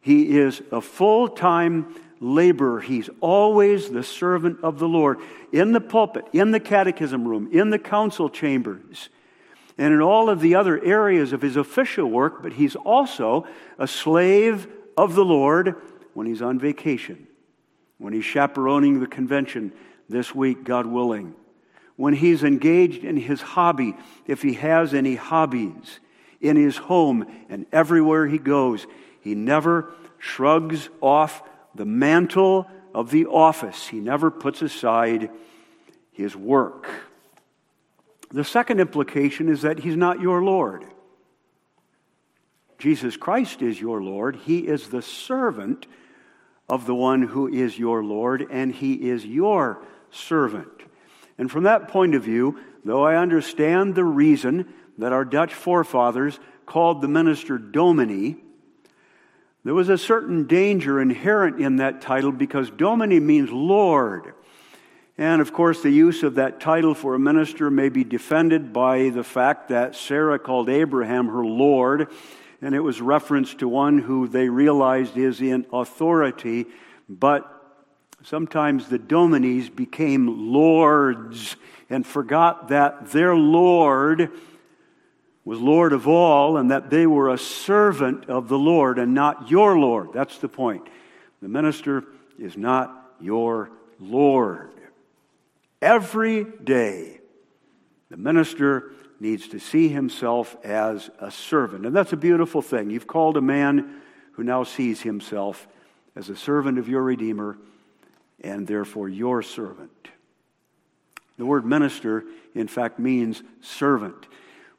He 0.00 0.36
is 0.36 0.60
a 0.72 0.80
full 0.80 1.28
time 1.28 1.94
laborer. 2.22 2.80
He's 2.80 3.10
always 3.20 3.90
the 3.90 4.02
servant 4.02 4.58
of 4.62 4.78
the 4.78 4.88
Lord 4.88 5.18
in 5.52 5.72
the 5.72 5.80
pulpit, 5.80 6.24
in 6.32 6.50
the 6.52 6.60
catechism 6.60 7.26
room, 7.26 7.48
in 7.52 7.70
the 7.70 7.78
council 7.78 8.30
chambers, 8.30 9.08
and 9.76 9.92
in 9.92 10.00
all 10.00 10.30
of 10.30 10.40
the 10.40 10.54
other 10.54 10.82
areas 10.82 11.32
of 11.32 11.42
his 11.42 11.56
official 11.56 12.06
work, 12.06 12.42
but 12.42 12.52
he's 12.52 12.76
also 12.76 13.46
a 13.78 13.86
slave 13.86 14.66
of 14.96 15.14
the 15.14 15.24
Lord 15.24 15.76
when 16.14 16.26
he's 16.26 16.42
on 16.42 16.58
vacation, 16.58 17.26
when 17.98 18.12
he's 18.12 18.24
chaperoning 18.24 19.00
the 19.00 19.06
convention 19.06 19.72
this 20.08 20.34
week, 20.34 20.64
God 20.64 20.86
willing, 20.86 21.34
when 21.96 22.14
he's 22.14 22.44
engaged 22.44 23.04
in 23.04 23.16
his 23.16 23.40
hobby, 23.40 23.94
if 24.26 24.42
he 24.42 24.54
has 24.54 24.94
any 24.94 25.14
hobbies, 25.14 26.00
in 26.42 26.56
his 26.56 26.76
home 26.76 27.24
and 27.48 27.64
everywhere 27.72 28.26
he 28.26 28.36
goes, 28.36 28.86
he 29.20 29.34
never 29.34 29.92
shrugs 30.18 30.90
off 31.00 31.42
the 31.74 31.84
mantle 31.84 32.68
of 32.94 33.10
the 33.10 33.26
office. 33.26 33.88
He 33.88 34.00
never 34.00 34.30
puts 34.30 34.62
aside 34.62 35.30
his 36.12 36.36
work. 36.36 36.88
The 38.30 38.44
second 38.44 38.80
implication 38.80 39.48
is 39.48 39.62
that 39.62 39.80
he's 39.80 39.96
not 39.96 40.20
your 40.20 40.42
Lord. 40.42 40.84
Jesus 42.78 43.16
Christ 43.16 43.62
is 43.62 43.80
your 43.80 44.02
Lord. 44.02 44.36
He 44.36 44.66
is 44.66 44.88
the 44.88 45.02
servant 45.02 45.86
of 46.68 46.86
the 46.86 46.94
one 46.94 47.22
who 47.22 47.46
is 47.46 47.78
your 47.78 48.02
Lord, 48.02 48.46
and 48.50 48.74
he 48.74 48.94
is 48.94 49.24
your 49.24 49.82
servant. 50.10 50.68
And 51.38 51.50
from 51.50 51.64
that 51.64 51.88
point 51.88 52.14
of 52.14 52.24
view, 52.24 52.58
though 52.84 53.04
I 53.04 53.16
understand 53.16 53.94
the 53.94 54.04
reason 54.04 54.72
that 54.98 55.12
our 55.12 55.24
Dutch 55.24 55.54
forefathers 55.54 56.40
called 56.66 57.02
the 57.02 57.08
minister 57.08 57.58
Dominee, 57.58 58.36
there 59.64 59.74
was 59.74 59.88
a 59.88 59.98
certain 59.98 60.46
danger 60.46 61.00
inherent 61.00 61.60
in 61.60 61.76
that 61.76 62.00
title 62.00 62.32
because 62.32 62.70
Dominee 62.70 63.20
means 63.20 63.50
Lord. 63.50 64.34
And 65.16 65.40
of 65.40 65.52
course, 65.52 65.82
the 65.82 65.90
use 65.90 66.22
of 66.22 66.34
that 66.36 66.60
title 66.60 66.94
for 66.94 67.14
a 67.14 67.18
minister 67.18 67.70
may 67.70 67.88
be 67.88 68.02
defended 68.02 68.72
by 68.72 69.10
the 69.10 69.22
fact 69.22 69.68
that 69.68 69.94
Sarah 69.94 70.38
called 70.38 70.68
Abraham 70.68 71.28
her 71.28 71.44
Lord, 71.44 72.08
and 72.60 72.74
it 72.74 72.80
was 72.80 73.00
reference 73.00 73.54
to 73.56 73.68
one 73.68 73.98
who 73.98 74.26
they 74.26 74.48
realized 74.48 75.16
is 75.16 75.40
in 75.40 75.66
authority, 75.72 76.66
but 77.08 77.48
sometimes 78.24 78.88
the 78.88 78.98
dominies 78.98 79.68
became 79.68 80.52
lords 80.52 81.56
and 81.90 82.06
forgot 82.06 82.68
that 82.68 83.10
their 83.10 83.36
Lord 83.36 84.30
was 85.44 85.58
Lord 85.58 85.92
of 85.92 86.06
all 86.06 86.56
and 86.56 86.70
that 86.70 86.90
they 86.90 87.06
were 87.06 87.30
a 87.30 87.38
servant 87.38 88.28
of 88.28 88.48
the 88.48 88.58
Lord 88.58 88.98
and 88.98 89.14
not 89.14 89.50
your 89.50 89.78
Lord. 89.78 90.12
That's 90.12 90.38
the 90.38 90.48
point. 90.48 90.86
The 91.40 91.48
minister 91.48 92.04
is 92.38 92.56
not 92.56 93.14
your 93.20 93.70
Lord. 93.98 94.70
Every 95.80 96.44
day, 96.44 97.20
the 98.08 98.16
minister 98.16 98.92
needs 99.18 99.48
to 99.48 99.58
see 99.58 99.88
himself 99.88 100.56
as 100.64 101.10
a 101.18 101.30
servant. 101.30 101.86
And 101.86 101.94
that's 101.94 102.12
a 102.12 102.16
beautiful 102.16 102.62
thing. 102.62 102.90
You've 102.90 103.06
called 103.06 103.36
a 103.36 103.42
man 103.42 104.00
who 104.32 104.44
now 104.44 104.64
sees 104.64 105.00
himself 105.00 105.66
as 106.14 106.28
a 106.28 106.36
servant 106.36 106.78
of 106.78 106.88
your 106.88 107.02
Redeemer 107.02 107.58
and 108.42 108.66
therefore 108.66 109.08
your 109.08 109.42
servant. 109.42 110.08
The 111.38 111.46
word 111.46 111.64
minister, 111.64 112.24
in 112.54 112.68
fact, 112.68 112.98
means 112.98 113.42
servant. 113.60 114.26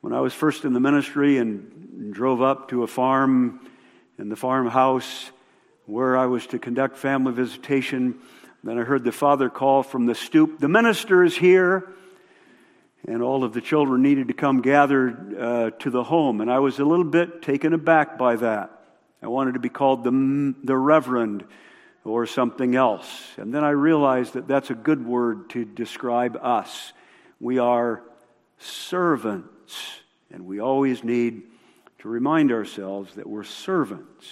When 0.03 0.11
I 0.11 0.19
was 0.19 0.33
first 0.33 0.65
in 0.65 0.73
the 0.73 0.81
ministry 0.81 1.37
and 1.37 2.13
drove 2.13 2.41
up 2.41 2.67
to 2.71 2.83
a 2.83 2.87
farm 2.87 3.65
in 4.19 4.27
the 4.27 4.35
farmhouse 4.35 5.31
where 5.85 6.17
I 6.17 6.25
was 6.25 6.45
to 6.47 6.59
conduct 6.59 6.97
family 6.97 7.31
visitation, 7.31 8.19
then 8.65 8.77
I 8.77 8.81
heard 8.81 9.05
the 9.05 9.13
father 9.13 9.49
call 9.49 9.81
from 9.81 10.05
the 10.05 10.13
stoop, 10.13 10.59
The 10.59 10.67
minister 10.67 11.23
is 11.23 11.37
here. 11.37 11.87
And 13.07 13.21
all 13.21 13.45
of 13.45 13.53
the 13.53 13.61
children 13.61 14.01
needed 14.01 14.27
to 14.27 14.33
come 14.33 14.61
gathered 14.61 15.37
uh, 15.39 15.69
to 15.79 15.89
the 15.89 16.03
home. 16.03 16.41
And 16.41 16.51
I 16.51 16.59
was 16.59 16.79
a 16.79 16.83
little 16.83 17.05
bit 17.05 17.41
taken 17.41 17.71
aback 17.71 18.17
by 18.17 18.35
that. 18.35 18.77
I 19.21 19.27
wanted 19.27 19.53
to 19.53 19.61
be 19.61 19.69
called 19.69 20.03
the, 20.03 20.53
the 20.65 20.75
Reverend 20.75 21.45
or 22.03 22.25
something 22.25 22.75
else. 22.75 23.07
And 23.37 23.53
then 23.53 23.63
I 23.63 23.69
realized 23.69 24.33
that 24.33 24.49
that's 24.49 24.69
a 24.69 24.75
good 24.75 25.05
word 25.05 25.51
to 25.51 25.63
describe 25.63 26.37
us. 26.41 26.91
We 27.39 27.57
are 27.57 28.03
servants. 29.63 29.99
And 30.31 30.45
we 30.45 30.59
always 30.59 31.03
need 31.03 31.43
to 31.99 32.09
remind 32.09 32.51
ourselves 32.51 33.15
that 33.15 33.27
we're 33.27 33.43
servants. 33.43 34.27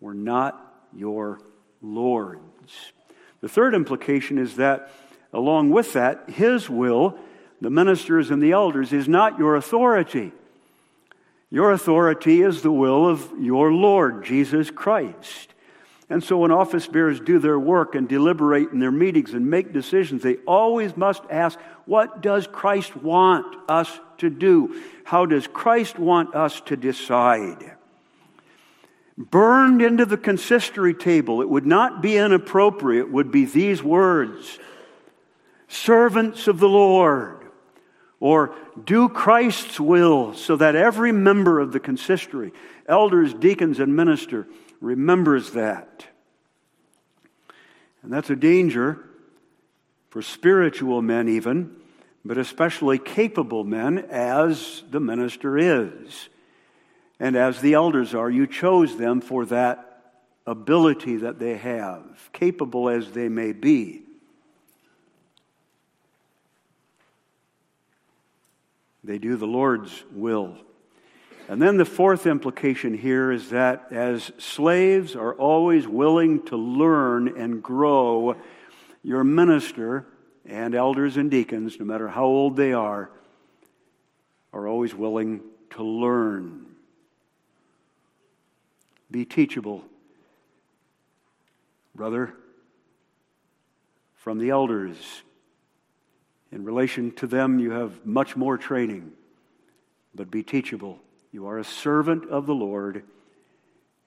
We're 0.00 0.14
not 0.14 0.60
your 0.94 1.40
lords. 1.82 2.92
The 3.40 3.48
third 3.48 3.74
implication 3.74 4.38
is 4.38 4.56
that, 4.56 4.90
along 5.32 5.70
with 5.70 5.92
that, 5.94 6.30
His 6.30 6.70
will, 6.70 7.18
the 7.60 7.70
ministers 7.70 8.30
and 8.30 8.42
the 8.42 8.52
elders, 8.52 8.92
is 8.92 9.08
not 9.08 9.38
your 9.38 9.56
authority. 9.56 10.32
Your 11.50 11.72
authority 11.72 12.42
is 12.42 12.62
the 12.62 12.72
will 12.72 13.08
of 13.08 13.30
your 13.38 13.72
Lord, 13.72 14.24
Jesus 14.24 14.70
Christ. 14.70 15.53
And 16.10 16.22
so 16.22 16.38
when 16.38 16.50
office 16.50 16.86
bearers 16.86 17.18
do 17.20 17.38
their 17.38 17.58
work 17.58 17.94
and 17.94 18.08
deliberate 18.08 18.70
in 18.72 18.78
their 18.78 18.90
meetings 18.90 19.32
and 19.32 19.48
make 19.48 19.72
decisions, 19.72 20.22
they 20.22 20.36
always 20.46 20.96
must 20.96 21.22
ask, 21.30 21.58
what 21.86 22.20
does 22.20 22.46
Christ 22.46 22.94
want 22.96 23.56
us 23.68 23.90
to 24.18 24.28
do? 24.28 24.80
How 25.04 25.24
does 25.24 25.46
Christ 25.46 25.98
want 25.98 26.34
us 26.34 26.60
to 26.62 26.76
decide? 26.76 27.72
Burned 29.16 29.80
into 29.80 30.04
the 30.04 30.18
consistory 30.18 30.92
table, 30.92 31.40
it 31.40 31.48
would 31.48 31.66
not 31.66 32.02
be 32.02 32.16
inappropriate, 32.16 33.10
would 33.10 33.30
be 33.30 33.44
these 33.44 33.82
words 33.82 34.58
Servants 35.68 36.46
of 36.46 36.60
the 36.60 36.68
Lord, 36.68 37.38
or 38.20 38.54
do 38.84 39.08
Christ's 39.08 39.80
will, 39.80 40.34
so 40.34 40.56
that 40.56 40.76
every 40.76 41.10
member 41.10 41.58
of 41.58 41.72
the 41.72 41.80
consistory, 41.80 42.52
elders, 42.86 43.32
deacons, 43.34 43.80
and 43.80 43.96
minister, 43.96 44.46
remembers 44.80 45.52
that. 45.52 46.06
And 48.02 48.12
that's 48.12 48.30
a 48.30 48.36
danger 48.36 48.98
for 50.10 50.22
spiritual 50.22 51.02
men, 51.02 51.28
even, 51.28 51.74
but 52.24 52.38
especially 52.38 52.98
capable 52.98 53.64
men, 53.64 53.98
as 54.10 54.82
the 54.90 55.00
minister 55.00 55.58
is. 55.58 56.28
And 57.18 57.36
as 57.36 57.60
the 57.60 57.74
elders 57.74 58.14
are, 58.14 58.30
you 58.30 58.46
chose 58.46 58.96
them 58.96 59.20
for 59.20 59.46
that 59.46 59.90
ability 60.46 61.16
that 61.18 61.38
they 61.38 61.56
have, 61.56 62.30
capable 62.32 62.88
as 62.88 63.10
they 63.12 63.28
may 63.28 63.52
be. 63.52 64.02
They 69.02 69.18
do 69.18 69.36
the 69.36 69.46
Lord's 69.46 70.02
will. 70.12 70.56
And 71.48 71.60
then 71.60 71.76
the 71.76 71.84
fourth 71.84 72.26
implication 72.26 72.94
here 72.94 73.30
is 73.30 73.50
that 73.50 73.88
as 73.90 74.32
slaves 74.38 75.14
are 75.14 75.34
always 75.34 75.86
willing 75.86 76.42
to 76.46 76.56
learn 76.56 77.36
and 77.36 77.62
grow, 77.62 78.36
your 79.02 79.24
minister 79.24 80.06
and 80.46 80.74
elders 80.74 81.18
and 81.18 81.30
deacons, 81.30 81.78
no 81.78 81.84
matter 81.84 82.08
how 82.08 82.24
old 82.24 82.56
they 82.56 82.72
are, 82.72 83.10
are 84.54 84.66
always 84.66 84.94
willing 84.94 85.42
to 85.70 85.82
learn. 85.82 86.66
Be 89.10 89.26
teachable, 89.26 89.84
brother, 91.94 92.32
from 94.16 94.38
the 94.38 94.50
elders. 94.50 94.96
In 96.50 96.64
relation 96.64 97.12
to 97.16 97.26
them, 97.26 97.58
you 97.58 97.72
have 97.72 98.06
much 98.06 98.34
more 98.34 98.56
training, 98.56 99.12
but 100.14 100.30
be 100.30 100.42
teachable. 100.42 101.00
You 101.34 101.48
are 101.48 101.58
a 101.58 101.64
servant 101.64 102.30
of 102.30 102.46
the 102.46 102.54
Lord 102.54 103.02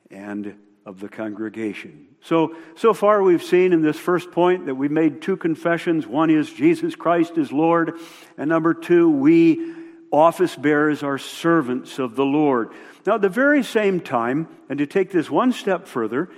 and 0.10 0.56
of 0.86 1.02
the 1.02 1.10
congregation. 1.10 2.08
So, 2.22 2.56
so 2.78 2.94
far 2.94 3.22
we've 3.22 3.44
seen 3.44 3.74
in 3.74 3.82
this 3.82 4.00
first 4.00 4.32
point 4.32 4.68
that 4.68 4.76
we 4.76 4.88
made 4.88 5.22
two 5.22 5.36
confessions. 5.36 6.08
One 6.08 6.30
is 6.30 6.50
Jesus 6.50 6.96
Christ 6.96 7.38
is 7.38 7.52
Lord, 7.52 8.00
and 8.38 8.48
number 8.48 8.74
two, 8.74 9.10
we 9.10 9.74
office 10.10 10.56
bearers 10.56 11.04
are 11.04 11.18
servants 11.18 12.00
of 12.00 12.16
the 12.16 12.24
Lord. 12.24 12.70
Now, 13.06 13.16
at 13.16 13.22
the 13.22 13.28
very 13.28 13.62
same 13.62 14.00
time, 14.00 14.48
and 14.70 14.80
to 14.80 14.88
take 14.88 15.12
this 15.12 15.30
one 15.30 15.52
step 15.52 15.86
further, 15.86 16.30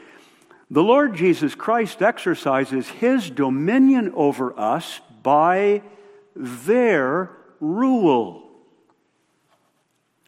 the 0.72 0.82
Lord 0.82 1.16
Jesus 1.16 1.54
Christ 1.54 2.02
exercises 2.02 2.88
his 2.88 3.30
dominion 3.30 4.12
over 4.16 4.60
us 4.60 5.02
by 5.22 5.84
their 6.36 7.30
rule. 7.60 8.49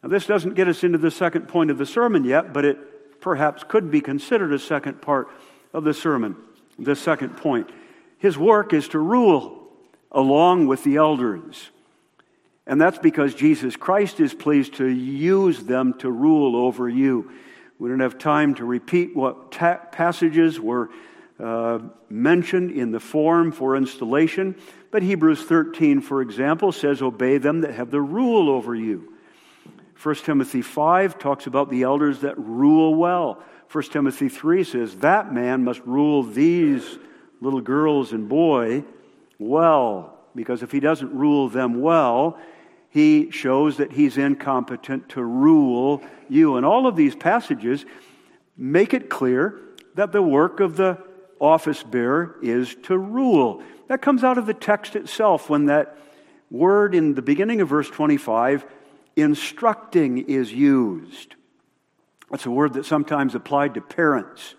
Now, 0.02 0.08
this 0.08 0.26
doesn't 0.26 0.54
get 0.54 0.68
us 0.68 0.82
into 0.82 0.98
the 0.98 1.10
second 1.10 1.48
point 1.48 1.70
of 1.70 1.78
the 1.78 1.86
sermon 1.86 2.24
yet, 2.24 2.52
but 2.52 2.64
it 2.64 3.20
perhaps 3.20 3.64
could 3.66 3.90
be 3.90 4.00
considered 4.00 4.52
a 4.52 4.58
second 4.58 5.00
part 5.00 5.28
of 5.72 5.84
the 5.84 5.94
sermon, 5.94 6.36
the 6.78 6.96
second 6.96 7.36
point. 7.36 7.70
His 8.18 8.36
work 8.36 8.72
is 8.72 8.88
to 8.88 8.98
rule 8.98 9.68
along 10.10 10.66
with 10.66 10.84
the 10.84 10.96
elders. 10.96 11.70
And 12.66 12.80
that's 12.80 12.98
because 12.98 13.34
Jesus 13.34 13.76
Christ 13.76 14.20
is 14.20 14.34
pleased 14.34 14.74
to 14.74 14.86
use 14.86 15.64
them 15.64 15.94
to 15.98 16.10
rule 16.10 16.56
over 16.56 16.88
you. 16.88 17.30
We 17.78 17.88
don't 17.88 18.00
have 18.00 18.18
time 18.18 18.54
to 18.56 18.64
repeat 18.64 19.16
what 19.16 19.50
ta- 19.50 19.80
passages 19.90 20.60
were 20.60 20.90
uh, 21.40 21.80
mentioned 22.08 22.70
in 22.70 22.92
the 22.92 23.00
form 23.00 23.50
for 23.50 23.76
installation, 23.76 24.54
but 24.92 25.02
Hebrews 25.02 25.42
13, 25.42 26.00
for 26.00 26.22
example, 26.22 26.70
says, 26.70 27.02
Obey 27.02 27.38
them 27.38 27.62
that 27.62 27.74
have 27.74 27.90
the 27.90 28.00
rule 28.00 28.48
over 28.48 28.74
you. 28.76 29.11
1 30.00 30.14
Timothy 30.16 30.62
5 30.62 31.18
talks 31.18 31.46
about 31.46 31.70
the 31.70 31.82
elders 31.82 32.20
that 32.20 32.38
rule 32.38 32.94
well. 32.94 33.42
1 33.70 33.84
Timothy 33.84 34.28
3 34.28 34.64
says, 34.64 34.96
That 34.96 35.32
man 35.32 35.64
must 35.64 35.80
rule 35.80 36.22
these 36.22 36.98
little 37.40 37.60
girls 37.60 38.12
and 38.12 38.28
boy 38.28 38.84
well. 39.38 40.18
because 40.34 40.62
if 40.62 40.72
he 40.72 40.80
doesn't 40.80 41.14
rule 41.14 41.48
them 41.48 41.80
well, 41.80 42.38
he 42.88 43.30
shows 43.30 43.78
that 43.78 43.92
he's 43.92 44.16
incompetent 44.16 45.08
to 45.10 45.22
rule 45.22 46.02
you. 46.28 46.56
And 46.56 46.64
all 46.64 46.86
of 46.86 46.96
these 46.96 47.14
passages 47.14 47.84
make 48.56 48.94
it 48.94 49.10
clear 49.10 49.60
that 49.94 50.12
the 50.12 50.22
work 50.22 50.60
of 50.60 50.76
the 50.76 50.98
office 51.38 51.82
bearer 51.82 52.36
is 52.42 52.74
to 52.84 52.96
rule. 52.96 53.62
That 53.88 54.00
comes 54.00 54.24
out 54.24 54.38
of 54.38 54.46
the 54.46 54.54
text 54.54 54.96
itself 54.96 55.50
when 55.50 55.66
that 55.66 55.98
word 56.50 56.94
in 56.94 57.14
the 57.14 57.22
beginning 57.22 57.60
of 57.60 57.68
verse 57.68 57.88
25, 57.88 58.64
instructing, 59.16 60.18
is 60.18 60.52
used. 60.52 61.34
That's 62.30 62.46
a 62.46 62.50
word 62.50 62.74
that's 62.74 62.88
sometimes 62.88 63.34
applied 63.34 63.74
to 63.74 63.80
parents. 63.80 64.54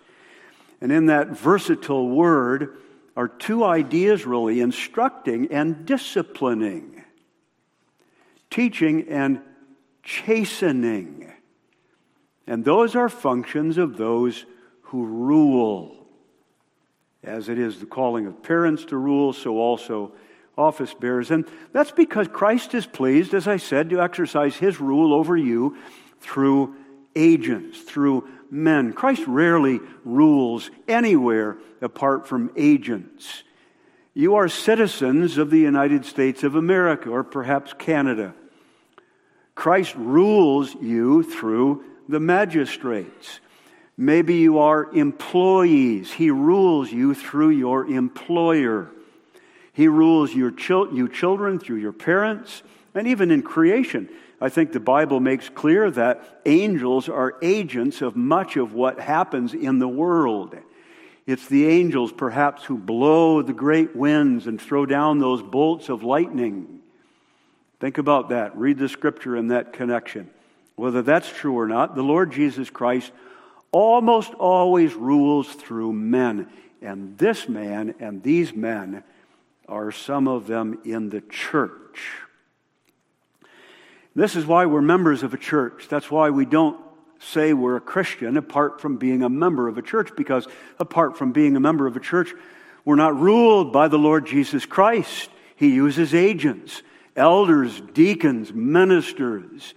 And 0.80 0.92
in 0.92 1.06
that 1.06 1.28
versatile 1.28 2.08
word 2.08 2.78
are 3.16 3.28
two 3.28 3.64
ideas 3.64 4.26
really 4.26 4.60
instructing 4.60 5.52
and 5.52 5.86
disciplining, 5.86 7.04
teaching 8.50 9.08
and 9.08 9.40
chastening. 10.02 11.32
And 12.46 12.64
those 12.64 12.94
are 12.94 13.08
functions 13.08 13.78
of 13.78 13.96
those 13.96 14.44
who 14.82 15.04
rule. 15.06 16.06
As 17.22 17.48
it 17.48 17.58
is 17.58 17.80
the 17.80 17.86
calling 17.86 18.26
of 18.26 18.42
parents 18.42 18.84
to 18.86 18.96
rule, 18.96 19.32
so 19.32 19.56
also 19.56 20.12
office 20.56 20.94
bearers. 20.94 21.30
And 21.30 21.46
that's 21.72 21.90
because 21.90 22.28
Christ 22.28 22.74
is 22.74 22.86
pleased, 22.86 23.34
as 23.34 23.48
I 23.48 23.56
said, 23.56 23.90
to 23.90 24.00
exercise 24.00 24.56
his 24.56 24.80
rule 24.80 25.12
over 25.12 25.36
you 25.36 25.76
through 26.20 26.74
agents, 27.16 27.80
through 27.80 28.28
men. 28.50 28.92
Christ 28.92 29.24
rarely 29.26 29.80
rules 30.04 30.70
anywhere 30.88 31.58
apart 31.80 32.26
from 32.26 32.50
agents. 32.56 33.42
You 34.14 34.36
are 34.36 34.48
citizens 34.48 35.38
of 35.38 35.50
the 35.50 35.58
United 35.58 36.04
States 36.04 36.44
of 36.44 36.54
America 36.54 37.10
or 37.10 37.24
perhaps 37.24 37.72
Canada. 37.76 38.34
Christ 39.54 39.94
rules 39.96 40.74
you 40.74 41.22
through 41.24 41.84
the 42.08 42.20
magistrates. 42.20 43.40
Maybe 43.96 44.36
you 44.36 44.58
are 44.58 44.92
employees. 44.92 46.12
He 46.12 46.30
rules 46.30 46.92
you 46.92 47.14
through 47.14 47.50
your 47.50 47.86
employer. 47.86 48.90
He 49.74 49.88
rules 49.88 50.32
your 50.32 50.52
chil- 50.52 50.94
you 50.94 51.08
children 51.08 51.58
through 51.58 51.76
your 51.76 51.92
parents, 51.92 52.62
and 52.94 53.06
even 53.06 53.30
in 53.30 53.42
creation. 53.42 54.08
I 54.40 54.48
think 54.48 54.72
the 54.72 54.80
Bible 54.80 55.20
makes 55.20 55.48
clear 55.48 55.90
that 55.90 56.42
angels 56.46 57.08
are 57.08 57.36
agents 57.42 58.00
of 58.00 58.16
much 58.16 58.56
of 58.56 58.72
what 58.72 59.00
happens 59.00 59.52
in 59.52 59.80
the 59.80 59.88
world. 59.88 60.56
It's 61.26 61.48
the 61.48 61.66
angels, 61.66 62.12
perhaps, 62.12 62.64
who 62.64 62.78
blow 62.78 63.42
the 63.42 63.52
great 63.52 63.96
winds 63.96 64.46
and 64.46 64.60
throw 64.60 64.86
down 64.86 65.18
those 65.18 65.42
bolts 65.42 65.88
of 65.88 66.04
lightning. 66.04 66.80
Think 67.80 67.98
about 67.98 68.28
that. 68.28 68.56
Read 68.56 68.78
the 68.78 68.88
scripture 68.88 69.36
in 69.36 69.48
that 69.48 69.72
connection. 69.72 70.30
Whether 70.76 71.02
that's 71.02 71.28
true 71.28 71.58
or 71.58 71.66
not, 71.66 71.96
the 71.96 72.02
Lord 72.02 72.30
Jesus 72.30 72.70
Christ 72.70 73.10
almost 73.72 74.32
always 74.34 74.94
rules 74.94 75.48
through 75.48 75.94
men. 75.94 76.48
And 76.80 77.18
this 77.18 77.48
man 77.48 77.94
and 77.98 78.22
these 78.22 78.54
men 78.54 79.02
are 79.68 79.92
some 79.92 80.28
of 80.28 80.46
them 80.46 80.78
in 80.84 81.08
the 81.08 81.20
church. 81.20 82.00
This 84.14 84.36
is 84.36 84.46
why 84.46 84.66
we're 84.66 84.82
members 84.82 85.22
of 85.22 85.34
a 85.34 85.38
church. 85.38 85.88
That's 85.88 86.10
why 86.10 86.30
we 86.30 86.44
don't 86.44 86.80
say 87.18 87.52
we're 87.52 87.76
a 87.76 87.80
Christian 87.80 88.36
apart 88.36 88.80
from 88.80 88.96
being 88.96 89.22
a 89.22 89.28
member 89.28 89.66
of 89.66 89.78
a 89.78 89.82
church, 89.82 90.10
because 90.16 90.46
apart 90.78 91.16
from 91.16 91.32
being 91.32 91.56
a 91.56 91.60
member 91.60 91.86
of 91.86 91.96
a 91.96 92.00
church, 92.00 92.32
we're 92.84 92.94
not 92.96 93.18
ruled 93.18 93.72
by 93.72 93.88
the 93.88 93.98
Lord 93.98 94.26
Jesus 94.26 94.66
Christ. 94.66 95.30
He 95.56 95.74
uses 95.74 96.14
agents, 96.14 96.82
elders, 97.16 97.80
deacons, 97.80 98.52
ministers. 98.52 99.74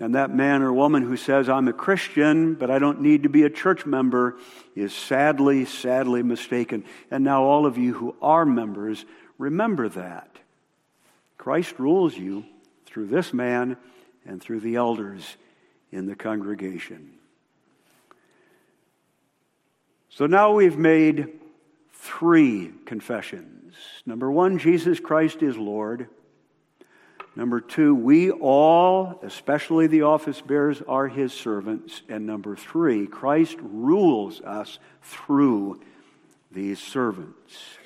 And 0.00 0.14
that 0.14 0.34
man 0.34 0.62
or 0.62 0.72
woman 0.72 1.02
who 1.02 1.16
says, 1.16 1.48
I'm 1.48 1.66
a 1.68 1.72
Christian, 1.72 2.54
but 2.54 2.70
I 2.70 2.78
don't 2.78 3.00
need 3.00 3.24
to 3.24 3.28
be 3.28 3.42
a 3.42 3.50
church 3.50 3.84
member, 3.84 4.38
is 4.76 4.94
sadly, 4.94 5.64
sadly 5.64 6.22
mistaken. 6.22 6.84
And 7.10 7.24
now, 7.24 7.42
all 7.42 7.66
of 7.66 7.78
you 7.78 7.94
who 7.94 8.14
are 8.22 8.46
members, 8.46 9.04
remember 9.38 9.88
that. 9.88 10.28
Christ 11.38 11.78
rules 11.78 12.16
you 12.16 12.44
through 12.86 13.06
this 13.06 13.32
man 13.32 13.76
and 14.26 14.42
through 14.42 14.60
the 14.60 14.76
elders 14.76 15.36
in 15.90 16.06
the 16.06 16.16
congregation. 16.16 17.12
So 20.10 20.26
now 20.26 20.52
we've 20.52 20.76
made 20.76 21.28
three 21.92 22.72
confessions. 22.86 23.76
Number 24.04 24.30
one, 24.30 24.58
Jesus 24.58 24.98
Christ 24.98 25.42
is 25.42 25.56
Lord. 25.56 26.08
Number 27.36 27.60
two, 27.60 27.94
we 27.94 28.32
all, 28.32 29.20
especially 29.22 29.86
the 29.86 30.02
office 30.02 30.40
bearers, 30.40 30.82
are 30.88 31.06
his 31.06 31.32
servants. 31.32 32.02
And 32.08 32.26
number 32.26 32.56
three, 32.56 33.06
Christ 33.06 33.56
rules 33.60 34.40
us 34.40 34.80
through 35.02 35.80
these 36.50 36.80
servants. 36.80 37.77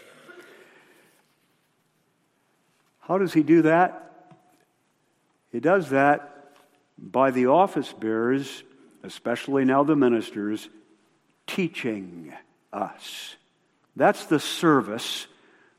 How 3.03 3.19
does 3.19 3.33
he 3.33 3.43
do 3.43 3.62
that? 3.62 3.99
He 5.51 5.61
does 5.61 5.91
that 5.91 6.55
by 6.97 7.31
the 7.31 7.47
office 7.47 7.93
bearers, 7.93 8.62
especially 9.03 9.65
now 9.65 9.83
the 9.83 9.97
ministers, 9.97 10.69
teaching 11.47 12.33
us. 12.73 13.37
That's 13.97 14.25
the 14.27 14.41
service 14.41 15.27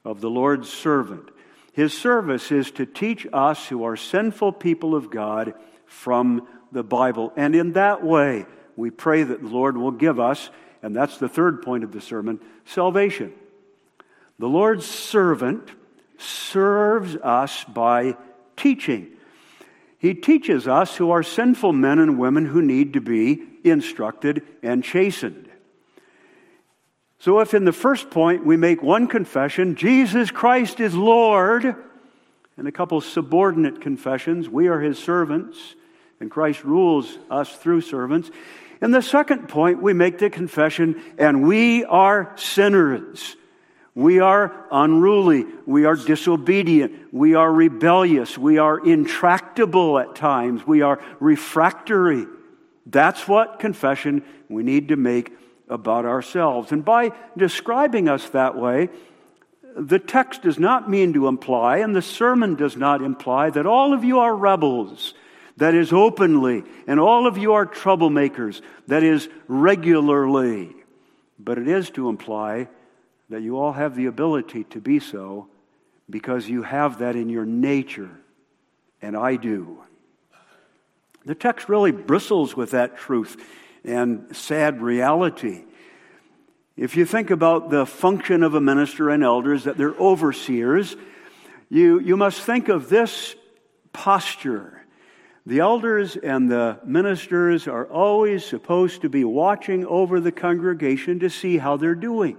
of 0.05 0.21
the 0.21 0.29
Lord's 0.29 0.69
servant. 0.69 1.29
His 1.71 1.97
service 1.97 2.51
is 2.51 2.69
to 2.71 2.85
teach 2.85 3.25
us 3.33 3.67
who 3.67 3.83
are 3.83 3.95
sinful 3.95 4.53
people 4.53 4.93
of 4.93 5.09
God 5.09 5.53
from 5.85 6.47
the 6.71 6.83
Bible. 6.83 7.33
And 7.35 7.55
in 7.55 7.73
that 7.73 8.03
way, 8.03 8.45
we 8.75 8.91
pray 8.91 9.23
that 9.23 9.41
the 9.41 9.47
Lord 9.47 9.77
will 9.77 9.91
give 9.91 10.19
us, 10.19 10.49
and 10.83 10.95
that's 10.95 11.17
the 11.17 11.29
third 11.29 11.61
point 11.61 11.83
of 11.83 11.91
the 11.91 12.01
sermon, 12.01 12.39
salvation. 12.65 13.33
The 14.39 14.49
Lord's 14.49 14.85
servant 14.85 15.71
serves 16.17 17.15
us 17.17 17.63
by 17.65 18.15
teaching. 18.55 19.07
He 19.97 20.13
teaches 20.13 20.67
us 20.67 20.95
who 20.97 21.11
are 21.11 21.23
sinful 21.23 21.73
men 21.73 21.99
and 21.99 22.19
women 22.19 22.45
who 22.45 22.61
need 22.61 22.93
to 22.93 23.01
be 23.01 23.41
instructed 23.63 24.43
and 24.61 24.83
chastened. 24.83 25.49
So, 27.19 27.39
if 27.39 27.53
in 27.53 27.63
the 27.63 27.71
first 27.71 28.11
point 28.11 28.45
we 28.45 28.57
make 28.57 28.83
one 28.83 29.07
confession, 29.07 29.75
Jesus 29.75 30.29
Christ 30.29 30.81
is 30.81 30.93
Lord, 30.93 31.73
and 32.57 32.67
a 32.67 32.71
couple 32.71 32.99
subordinate 32.99 33.79
confessions, 33.79 34.49
we 34.49 34.67
are 34.67 34.81
his 34.81 34.99
servants, 34.99 35.75
and 36.19 36.29
Christ 36.29 36.65
rules 36.65 37.17
us 37.31 37.55
through 37.55 37.81
servants. 37.81 38.29
In 38.81 38.91
the 38.91 39.01
second 39.01 39.47
point, 39.47 39.81
we 39.81 39.93
make 39.93 40.17
the 40.17 40.29
confession, 40.29 41.01
and 41.17 41.47
we 41.47 41.85
are 41.85 42.33
sinners. 42.35 43.37
We 43.95 44.19
are 44.19 44.65
unruly. 44.71 45.45
We 45.65 45.85
are 45.85 45.95
disobedient. 45.95 47.13
We 47.13 47.35
are 47.35 47.51
rebellious. 47.51 48.37
We 48.37 48.57
are 48.57 48.79
intractable 48.79 49.99
at 49.99 50.15
times. 50.15 50.65
We 50.65 50.81
are 50.81 50.99
refractory. 51.19 52.25
That's 52.85 53.27
what 53.27 53.59
confession 53.59 54.23
we 54.49 54.63
need 54.63 54.87
to 54.89 54.95
make 54.95 55.31
about 55.69 56.05
ourselves. 56.05 56.71
And 56.71 56.83
by 56.83 57.11
describing 57.37 58.09
us 58.09 58.29
that 58.29 58.57
way, 58.57 58.89
the 59.75 59.99
text 59.99 60.43
does 60.43 60.59
not 60.59 60.89
mean 60.89 61.13
to 61.13 61.27
imply, 61.27 61.77
and 61.77 61.95
the 61.95 62.01
sermon 62.01 62.55
does 62.55 62.75
not 62.75 63.01
imply, 63.01 63.49
that 63.51 63.65
all 63.65 63.93
of 63.93 64.03
you 64.03 64.19
are 64.19 64.35
rebels, 64.35 65.13
that 65.57 65.73
is 65.73 65.93
openly, 65.93 66.63
and 66.87 66.99
all 66.99 67.25
of 67.25 67.37
you 67.37 67.53
are 67.53 67.65
troublemakers, 67.65 68.61
that 68.87 69.03
is 69.03 69.29
regularly. 69.47 70.75
But 71.39 71.57
it 71.57 71.67
is 71.67 71.89
to 71.91 72.09
imply 72.09 72.67
that 73.33 73.41
you 73.41 73.57
all 73.57 73.71
have 73.71 73.95
the 73.95 74.05
ability 74.05 74.63
to 74.65 74.79
be 74.79 74.99
so 74.99 75.47
because 76.07 76.47
you 76.47 76.61
have 76.61 76.99
that 76.99 77.15
in 77.15 77.29
your 77.29 77.45
nature, 77.45 78.11
and 79.01 79.17
I 79.17 79.37
do. 79.37 79.79
The 81.25 81.33
text 81.33 81.67
really 81.67 81.91
bristles 81.91 82.55
with 82.55 82.71
that 82.71 82.95
truth 82.95 83.43
and 83.83 84.35
sad 84.35 84.83
reality. 84.83 85.63
If 86.77 86.95
you 86.95 87.05
think 87.05 87.31
about 87.31 87.71
the 87.71 87.87
function 87.87 88.43
of 88.43 88.53
a 88.53 88.61
minister 88.61 89.09
and 89.09 89.23
elders, 89.23 89.63
that 89.63 89.79
they're 89.79 89.95
overseers, 89.95 90.95
you, 91.69 91.99
you 92.01 92.15
must 92.15 92.39
think 92.39 92.69
of 92.69 92.87
this 92.87 93.35
posture. 93.93 94.85
The 95.47 95.61
elders 95.61 96.17
and 96.17 96.51
the 96.51 96.77
ministers 96.85 97.67
are 97.67 97.87
always 97.87 98.45
supposed 98.45 99.01
to 99.01 99.09
be 99.09 99.23
watching 99.23 99.87
over 99.87 100.19
the 100.19 100.31
congregation 100.31 101.17
to 101.21 101.31
see 101.31 101.57
how 101.57 101.77
they're 101.77 101.95
doing. 101.95 102.37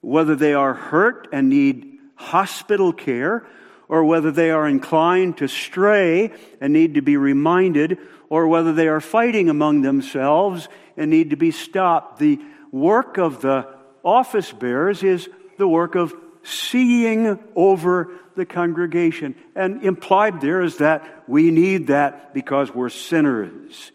Whether 0.00 0.36
they 0.36 0.54
are 0.54 0.74
hurt 0.74 1.28
and 1.32 1.48
need 1.48 1.98
hospital 2.14 2.92
care, 2.92 3.46
or 3.88 4.04
whether 4.04 4.30
they 4.30 4.50
are 4.50 4.68
inclined 4.68 5.38
to 5.38 5.48
stray 5.48 6.32
and 6.60 6.72
need 6.72 6.94
to 6.94 7.02
be 7.02 7.16
reminded, 7.16 7.98
or 8.28 8.46
whether 8.46 8.72
they 8.72 8.86
are 8.86 9.00
fighting 9.00 9.50
among 9.50 9.82
themselves 9.82 10.68
and 10.96 11.10
need 11.10 11.30
to 11.30 11.36
be 11.36 11.50
stopped. 11.50 12.18
The 12.18 12.38
work 12.70 13.18
of 13.18 13.40
the 13.40 13.66
office 14.04 14.52
bearers 14.52 15.02
is 15.02 15.28
the 15.58 15.66
work 15.66 15.96
of 15.96 16.14
seeing 16.42 17.38
over 17.56 18.12
the 18.36 18.46
congregation. 18.46 19.34
And 19.54 19.82
implied 19.82 20.40
there 20.40 20.62
is 20.62 20.78
that 20.78 21.24
we 21.28 21.50
need 21.50 21.88
that 21.88 22.32
because 22.32 22.72
we're 22.74 22.88
sinners. 22.88 23.92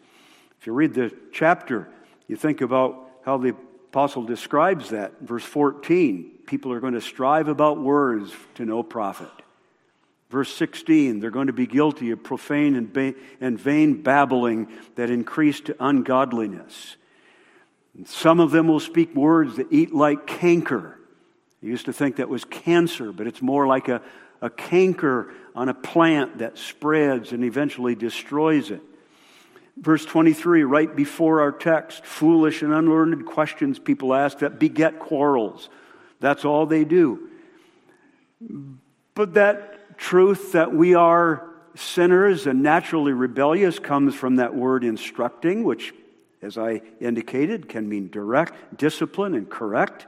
If 0.60 0.68
you 0.68 0.74
read 0.74 0.94
the 0.94 1.16
chapter, 1.32 1.88
you 2.28 2.36
think 2.36 2.62
about 2.62 3.10
how 3.24 3.38
the 3.38 3.56
apostle 3.96 4.24
describes 4.24 4.90
that. 4.90 5.22
Verse 5.22 5.46
14 5.46 6.40
people 6.48 6.74
are 6.74 6.82
going 6.82 6.96
to 6.96 7.02
strive 7.02 7.48
about 7.48 7.80
words 7.80 8.30
to 8.56 8.66
no 8.66 8.84
profit. 8.84 9.32
Verse 10.30 10.54
16, 10.54 11.22
they're 11.22 11.32
going 11.32 11.48
to 11.48 11.54
be 11.54 11.66
guilty 11.66 12.12
of 12.12 12.22
profane 12.22 12.76
and 12.76 13.58
vain 13.58 14.02
babbling 14.02 14.68
that 14.96 15.10
increase 15.10 15.62
to 15.62 15.76
ungodliness. 15.80 16.98
And 17.96 18.06
some 18.06 18.42
of 18.42 18.52
them 18.52 18.68
will 18.68 18.82
speak 18.82 19.16
words 19.16 19.56
that 19.56 19.72
eat 19.72 19.96
like 19.96 20.28
canker. 20.28 21.00
I 21.64 21.66
used 21.66 21.86
to 21.86 21.94
think 21.94 22.18
that 22.18 22.28
was 22.28 22.44
cancer, 22.44 23.14
but 23.14 23.28
it's 23.28 23.42
more 23.42 23.66
like 23.66 23.88
a, 23.88 24.02
a 24.42 24.50
canker 24.50 25.34
on 25.56 25.70
a 25.70 25.74
plant 25.74 26.40
that 26.40 26.58
spreads 26.58 27.32
and 27.32 27.46
eventually 27.46 27.96
destroys 27.96 28.72
it. 28.72 28.82
Verse 29.78 30.06
23, 30.06 30.64
right 30.64 30.96
before 30.96 31.42
our 31.42 31.52
text, 31.52 32.06
foolish 32.06 32.62
and 32.62 32.74
unlearned 32.74 33.26
questions 33.26 33.78
people 33.78 34.14
ask 34.14 34.40
that 34.40 34.58
beget 34.58 35.00
quarrels. 35.00 35.70
That's 36.22 36.46
all 36.46 36.66
they 36.66 36.86
do. 36.86 37.30
But 39.16 39.34
that 39.34 39.98
truth 39.98 40.54
that 40.54 40.74
we 40.74 40.96
are 40.96 41.50
sinners 41.76 42.48
and 42.48 42.64
naturally 42.64 43.12
rebellious 43.12 43.80
comes 43.80 44.16
from 44.16 44.38
that 44.38 44.56
word 44.56 44.84
instructing, 44.84 45.66
which, 45.66 45.94
as 46.42 46.58
I 46.58 46.82
indicated, 47.02 47.68
can 47.68 47.90
mean 47.90 48.10
direct, 48.10 48.78
discipline, 48.78 49.36
and 49.36 49.50
correct. 49.50 50.08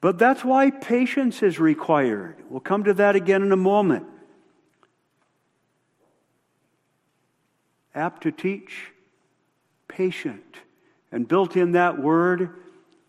But 0.00 0.18
that's 0.18 0.44
why 0.44 0.70
patience 0.70 1.42
is 1.42 1.60
required. 1.60 2.36
We'll 2.48 2.60
come 2.60 2.84
to 2.84 2.94
that 2.94 3.16
again 3.16 3.42
in 3.42 3.52
a 3.52 3.56
moment. 3.56 4.06
Apt 7.94 8.22
to 8.24 8.32
teach, 8.32 8.92
patient. 9.88 10.56
And 11.12 11.28
built 11.28 11.56
in 11.56 11.72
that 11.72 12.00
word 12.00 12.50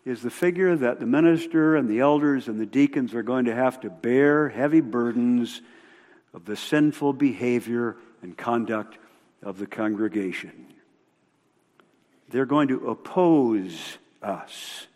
is 0.04 0.22
the 0.22 0.30
figure 0.30 0.76
that 0.76 1.00
the 1.00 1.06
minister 1.06 1.74
and 1.74 1.88
the 1.88 2.00
elders 2.00 2.46
and 2.46 2.60
the 2.60 2.66
deacons 2.66 3.14
are 3.14 3.24
going 3.24 3.46
to 3.46 3.54
have 3.54 3.80
to 3.80 3.90
bear 3.90 4.48
heavy 4.48 4.80
burdens 4.80 5.60
of 6.32 6.44
the 6.44 6.56
sinful 6.56 7.12
behavior 7.12 7.96
and 8.22 8.36
conduct 8.36 8.98
of 9.42 9.58
the 9.58 9.66
congregation. 9.66 10.66
They're 12.28 12.46
going 12.46 12.68
to 12.68 12.88
oppose 12.88 13.98
us. 14.22 14.86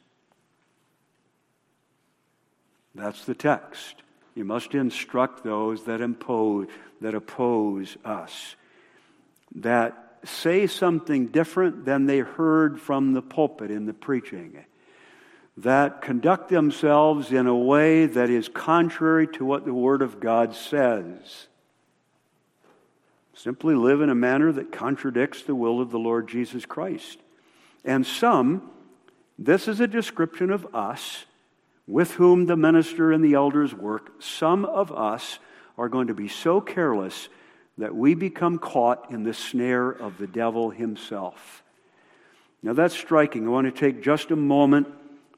That's 2.94 3.24
the 3.24 3.35
text. 3.35 4.03
You 4.35 4.44
must 4.44 4.74
instruct 4.74 5.42
those 5.42 5.85
that 5.85 6.00
impose 6.00 6.68
that 7.00 7.14
oppose 7.14 7.96
us. 8.05 8.55
That 9.56 10.18
say 10.24 10.66
something 10.66 11.28
different 11.28 11.84
than 11.84 12.06
they 12.06 12.18
heard 12.18 12.80
from 12.80 13.12
the 13.12 13.22
pulpit 13.22 13.70
in 13.70 13.86
the 13.86 13.94
preaching 13.94 14.64
that 15.56 16.00
conduct 16.00 16.48
themselves 16.48 17.32
in 17.32 17.46
a 17.46 17.56
way 17.56 18.06
that 18.06 18.30
is 18.30 18.48
contrary 18.48 19.26
to 19.26 19.44
what 19.44 19.64
the 19.64 19.74
Word 19.74 20.00
of 20.00 20.18
God 20.18 20.54
says. 20.54 21.48
Simply 23.34 23.74
live 23.74 24.00
in 24.00 24.10
a 24.10 24.14
manner 24.14 24.52
that 24.52 24.72
contradicts 24.72 25.42
the 25.42 25.54
will 25.54 25.80
of 25.80 25.90
the 25.90 25.98
Lord 25.98 26.28
Jesus 26.28 26.64
Christ. 26.64 27.18
And 27.84 28.06
some, 28.06 28.70
this 29.38 29.68
is 29.68 29.80
a 29.80 29.86
description 29.86 30.50
of 30.50 30.74
us 30.74 31.24
with 31.86 32.12
whom 32.12 32.46
the 32.46 32.56
minister 32.56 33.12
and 33.12 33.24
the 33.24 33.34
elders 33.34 33.74
work. 33.74 34.22
Some 34.22 34.64
of 34.64 34.92
us 34.92 35.38
are 35.76 35.88
going 35.88 36.06
to 36.06 36.14
be 36.14 36.28
so 36.28 36.60
careless 36.60 37.28
that 37.80 37.94
we 37.94 38.14
become 38.14 38.58
caught 38.58 39.10
in 39.10 39.24
the 39.24 39.34
snare 39.34 39.90
of 39.90 40.18
the 40.18 40.26
devil 40.26 40.70
himself. 40.70 41.62
Now 42.62 42.74
that's 42.74 42.94
striking. 42.94 43.46
I 43.46 43.50
want 43.50 43.74
to 43.74 43.78
take 43.80 44.02
just 44.02 44.30
a 44.30 44.36
moment 44.36 44.88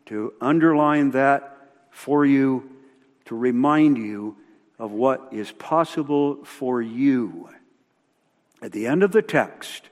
to 0.06 0.34
underline 0.40 1.12
that 1.12 1.56
for 1.90 2.26
you, 2.26 2.68
to 3.26 3.36
remind 3.36 3.96
you 3.96 4.36
of 4.78 4.90
what 4.90 5.28
is 5.30 5.52
possible 5.52 6.44
for 6.44 6.82
you. 6.82 7.48
At 8.60 8.72
the 8.72 8.88
end 8.88 9.04
of 9.04 9.12
the 9.12 9.22
text, 9.22 9.88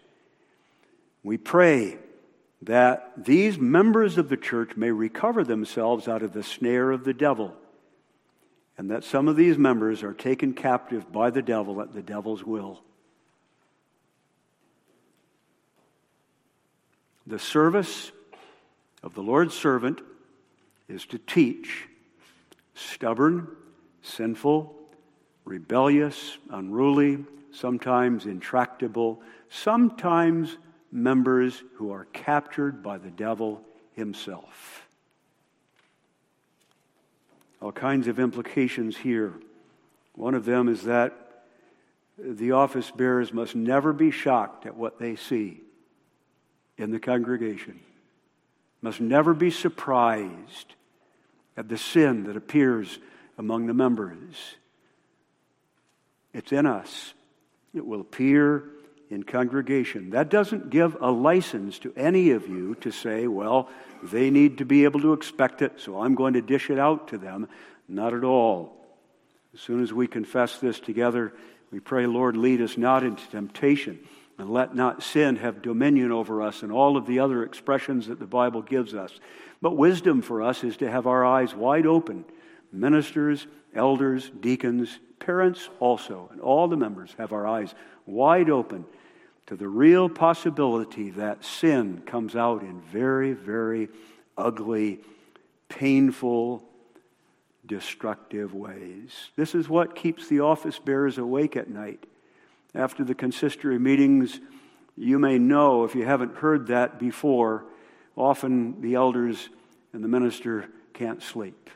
we 1.23 1.37
pray 1.37 1.99
that 2.63 3.13
these 3.17 3.59
members 3.59 4.19
of 4.19 4.29
the 4.29 4.37
church 4.37 4.77
may 4.77 4.91
recover 4.91 5.45
themselves 5.45 6.09
out 6.09 6.23
of 6.23 6.33
the 6.33 6.43
snare 6.43 6.91
of 6.91 7.05
the 7.05 7.15
devil, 7.15 7.55
and 8.81 8.91
that 8.91 9.05
some 9.05 9.29
of 9.29 9.37
these 9.37 9.59
members 9.59 10.03
are 10.03 10.15
taken 10.15 10.55
captive 10.55 11.13
by 11.13 11.29
the 11.29 11.43
devil 11.43 11.83
at 11.83 11.93
the 11.93 12.01
devil's 12.01 12.43
will. 12.43 12.81
The 17.27 17.39
service 17.39 18.11
of 19.03 19.13
the 19.13 19.21
Lord's 19.21 19.53
servant 19.53 20.01
is 20.89 21.05
to 21.09 21.19
teach 21.19 21.89
stubborn, 22.75 23.49
sinful, 24.01 24.75
rebellious, 25.45 26.39
unruly, 26.49 27.23
sometimes 27.53 28.25
intractable, 28.25 29.21
sometimes 29.51 30.57
members 30.91 31.63
who 31.75 31.93
are 31.93 32.07
captured 32.15 32.83
by 32.83 32.97
the 32.97 33.11
devil 33.11 33.61
himself. 33.93 34.89
All 37.61 37.73
kinds 37.73 38.09
of 38.09 38.19
implications 38.19 38.97
here. 38.97 39.35
One 40.15 40.35
of 40.35 40.45
them 40.45 40.69
is 40.69 40.85
that 40.85 41.45
the 42.19 42.53
office 42.53 42.91
bearers 42.91 43.33
must 43.33 43.55
never 43.55 43.93
be 43.93 44.11
shocked 44.11 44.67
at 44.67 44.77
what 44.77 44.99
they 44.99 45.17
see 45.17 45.61
in 46.77 46.91
the 46.91 47.01
congregation 47.01 47.81
must 48.83 49.01
never 49.01 49.35
be 49.35 49.51
surprised 49.51 50.75
at 51.57 51.69
the 51.69 51.79
sin 51.79 52.25
that 52.25 52.37
appears 52.37 52.99
among 53.37 53.67
the 53.67 53.75
members. 53.75 54.57
It's 56.33 56.53
in 56.53 56.67
us. 56.67 57.15
It 57.75 57.85
will 57.85 58.01
appear 58.01 58.65
in 59.11 59.25
congregation. 59.25 60.11
That 60.11 60.31
doesn't 60.31 60.71
give 60.71 60.97
a 61.01 61.11
license 61.11 61.81
to 61.81 61.93
any 61.97 62.31
of 62.31 62.49
you 62.49 62.77
to 62.77 62.93
say, 62.93 63.27
well, 63.27 63.69
they 64.03 64.31
need 64.31 64.59
to 64.59 64.65
be 64.65 64.85
able 64.85 65.01
to 65.01 65.13
expect 65.13 65.63
it, 65.63 65.73
so 65.79 66.01
I'm 66.01 66.15
going 66.15 66.35
to 66.35 66.43
dish 66.43 66.71
it 66.71 66.79
out 66.79 67.09
to 67.09 67.19
them. 67.19 67.49
Not 67.89 68.15
at 68.15 68.23
all. 68.23 68.77
As 69.53 69.61
soon 69.61 69.83
as 69.83 69.93
we 69.93 70.07
confess 70.07 70.59
this 70.59 70.79
together, 70.79 71.33
we 71.73 71.81
pray, 71.81 72.07
Lord, 72.07 72.37
lead 72.37 72.63
us 72.63 72.79
not 72.79 73.03
into 73.03 73.29
temptation 73.31 73.99
and 74.39 74.49
let 74.49 74.75
not 74.75 75.03
sin 75.03 75.37
have 75.37 75.61
dominion 75.61 76.13
over 76.13 76.41
us, 76.41 76.63
and 76.63 76.73
all 76.73 76.97
of 76.97 77.05
the 77.07 77.19
other 77.19 77.43
expressions 77.43 78.07
that 78.07 78.19
the 78.19 78.27
Bible 78.27 78.63
gives 78.63 78.95
us. 78.95 79.13
But 79.61 79.77
wisdom 79.77 80.23
for 80.23 80.41
us 80.41 80.65
is 80.65 80.79
to 80.79 80.91
have 80.91 81.07
our 81.07 81.27
eyes 81.27 81.55
wide 81.55 81.85
open. 81.85 82.25
Ministers, 82.73 83.47
elders, 83.75 84.31
deacons, 84.41 84.99
parents 85.19 85.69
also, 85.79 86.31
and 86.33 86.41
all 86.41 86.69
the 86.69 86.77
members 86.77 87.15
have 87.19 87.35
our 87.35 87.47
eyes 87.47 87.75
wide 88.07 88.49
open 88.49 88.87
to 89.47 89.57
the 89.57 89.69
real 89.69 90.09
possibility 90.09 91.11
that 91.11 91.45
sin 91.45 92.03
comes 92.07 92.37
out 92.37 92.63
in 92.63 92.81
very, 92.83 93.33
very 93.33 93.89
ugly, 94.39 95.01
painful, 95.69 96.65
destructive 97.67 98.55
ways. 98.55 99.31
This 99.37 99.55
is 99.55 99.69
what 99.69 99.95
keeps 99.95 100.29
the 100.29 100.41
office 100.41 100.79
bearers 100.79 101.19
awake 101.19 101.57
at 101.57 101.69
night 101.69 102.05
after 102.75 103.05
the 103.05 103.15
consistory 103.15 103.79
meetings, 103.79 104.41
you 104.97 105.19
may 105.19 105.39
know, 105.39 105.85
if 105.85 105.95
you 105.95 106.05
haven't 106.05 106.37
heard 106.37 106.69
that 106.69 106.99
before, 106.99 107.65
often 108.17 108.81
the 108.81 108.95
elders 108.95 109.49
and 109.93 110.05
the 110.05 110.09
minister 110.09 110.69
can't 110.95 111.23
sleep. 111.23 111.71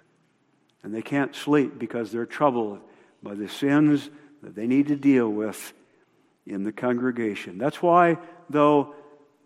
And 0.83 0.94
they 0.94 1.03
can't 1.03 1.35
sleep 1.35 1.79
because 1.79 2.12
they're 2.12 2.27
troubled 2.27 2.81
by 3.22 3.35
the 3.35 3.48
sins 3.48 4.11
that 4.42 4.55
they 4.55 4.66
need 4.66 4.88
to 4.88 4.96
deal 4.96 5.29
with 5.29 5.72
in 6.46 6.62
the 6.62 6.72
congregation. 6.72 7.59
That's 7.59 7.83
why, 7.83 8.18
though, 8.50 8.94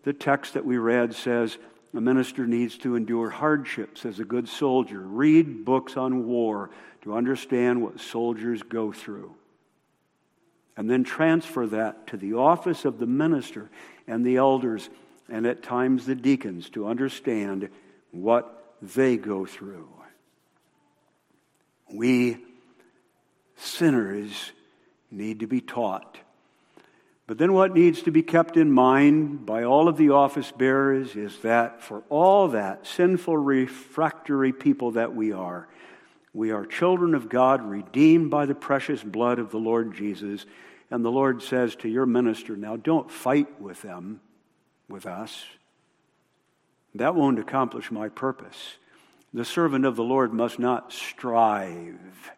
the 0.03 0.13
text 0.13 0.53
that 0.53 0.65
we 0.65 0.77
read 0.77 1.13
says 1.13 1.57
a 1.93 2.01
minister 2.01 2.45
needs 2.45 2.77
to 2.79 2.95
endure 2.95 3.29
hardships 3.29 4.05
as 4.05 4.19
a 4.19 4.25
good 4.25 4.47
soldier, 4.47 4.99
read 4.99 5.65
books 5.65 5.97
on 5.97 6.27
war 6.27 6.69
to 7.01 7.15
understand 7.15 7.81
what 7.81 7.99
soldiers 7.99 8.61
go 8.63 8.91
through 8.91 9.33
and 10.79 10.89
then 10.89 11.03
transfer 11.03 11.67
that 11.67 12.07
to 12.07 12.15
the 12.15 12.35
office 12.35 12.85
of 12.85 12.99
the 12.99 13.05
minister 13.05 13.69
and 14.07 14.25
the 14.25 14.37
elders 14.37 14.89
and 15.27 15.45
at 15.45 15.61
times 15.61 16.05
the 16.05 16.15
deacons 16.15 16.69
to 16.69 16.87
understand 16.87 17.67
what 18.11 18.77
they 18.81 19.17
go 19.17 19.45
through. 19.45 19.89
We 21.91 22.37
sinners 23.57 24.53
need 25.11 25.41
to 25.41 25.47
be 25.47 25.59
taught. 25.59 26.17
But 27.29 27.37
then, 27.37 27.53
what 27.53 27.75
needs 27.75 28.01
to 28.01 28.11
be 28.11 28.23
kept 28.23 28.57
in 28.57 28.71
mind 28.71 29.45
by 29.45 29.63
all 29.63 29.87
of 29.87 29.97
the 29.97 30.09
office 30.09 30.51
bearers 30.51 31.15
is 31.15 31.37
that 31.41 31.79
for 31.79 32.01
all 32.09 32.47
that 32.47 32.87
sinful, 32.87 33.37
refractory 33.37 34.51
people 34.51 34.89
that 34.93 35.13
we 35.13 35.31
are, 35.31 35.67
We 36.33 36.49
are 36.49 36.65
children 36.65 37.13
of 37.13 37.29
God, 37.29 37.61
redeemed 37.61 38.31
by 38.31 38.47
the 38.47 38.55
precious 38.55 39.03
blood 39.03 39.37
of 39.37 39.51
the 39.51 39.59
Lord 39.59 39.93
Jesus. 39.93 40.47
And 40.89 41.05
the 41.05 41.11
Lord 41.11 41.43
says 41.43 41.75
to 41.77 41.87
your 41.87 42.07
minister, 42.07 42.57
now 42.57 42.77
don't 42.77 43.11
fight 43.11 43.61
with 43.61 43.83
them, 43.83 44.21
with 44.87 45.05
us. 45.05 45.45
That 46.95 47.13
won't 47.13 47.37
accomplish 47.37 47.91
my 47.91 48.09
purpose. 48.09 48.77
The 49.35 49.45
servant 49.45 49.85
of 49.85 49.95
the 49.95 50.03
Lord 50.03 50.33
must 50.33 50.57
not 50.57 50.91
strive. 50.91 52.31